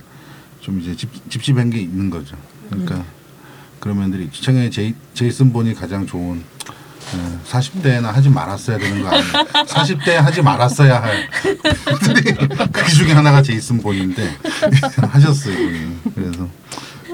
[0.60, 2.36] 좀 이제 찝, 찝찝한 게 있는 거죠.
[2.70, 3.04] 그러니까
[3.78, 6.42] 그런 면들이 시청의 제이, 제이슨 본이 가장 좋은
[7.50, 9.24] 40대나 하지 말았어야 되는 거 아니에요?
[9.66, 11.28] 40대 하지 말았어야 할
[12.72, 14.36] 그 중에 하나가 제이슨 본인데
[15.10, 15.54] 하셨어요.
[15.54, 15.98] 이분이.
[16.14, 16.48] 그래서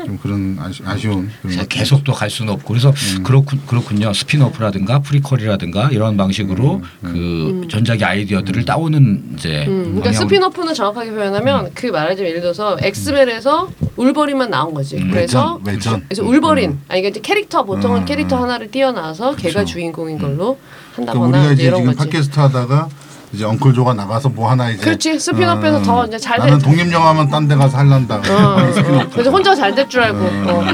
[0.06, 3.22] 좀 그런 아쉬, 아쉬운 그런 것도 계속 또 갈 수는 없고 그래서 음.
[3.24, 10.72] 그렇군 그렇군요 spin-off라든가 prequel이라든가 이런 방식으로 음, 그 전작의 아이디어들을 따오는 이제 음, 그러니까 spin-off는
[10.72, 14.96] 정확하게 표현하면 그 말하자면 예를 들어서 엑스맨에서 울버린만 나온 거지.
[14.96, 15.10] 음.
[15.10, 16.04] 그래서 외전, 외전.
[16.08, 18.42] 그래서 울버린 아니 이게 이제 캐릭터 보통은 음, 캐릭터 음.
[18.44, 19.72] 하나를 띄어놔서 걔가 그쵸.
[19.72, 20.58] 주인공인 걸로
[20.94, 22.10] 그러니까 한다거나 우리가 이제 이제 이런 지금 거지.
[22.10, 22.88] 팟캐스트 하다가
[23.36, 26.64] 이제 엉클조가 나가서 뭐 하나 이제 그렇지 스피노프에서 더 이제 잘 나는 돼.
[26.64, 28.16] 독립 영화만 딴 데 가서 할란다.
[28.16, 29.06] 어, 어.
[29.12, 30.18] 그래서 혼자 잘 될 줄 알고
[30.50, 30.64] 어.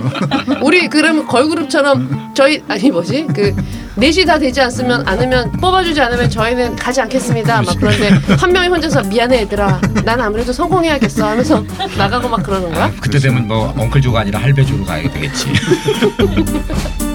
[0.62, 3.52] 우리 그러면 걸그룹처럼 저희 아니 뭐지 그
[3.96, 8.08] 넷이 다 되지 않으면 않으면 뽑아주지 않으면 저희는 가지 않겠습니다 막 그런데
[8.38, 11.62] 한 명이 혼자서 미안해 얘들아 난 아무래도 성공해야겠어 하면서
[11.98, 15.52] 나가고 막 그러는 거야 그때 되면 뭐 엉클조가 아니라 할배조로 가야 되겠지.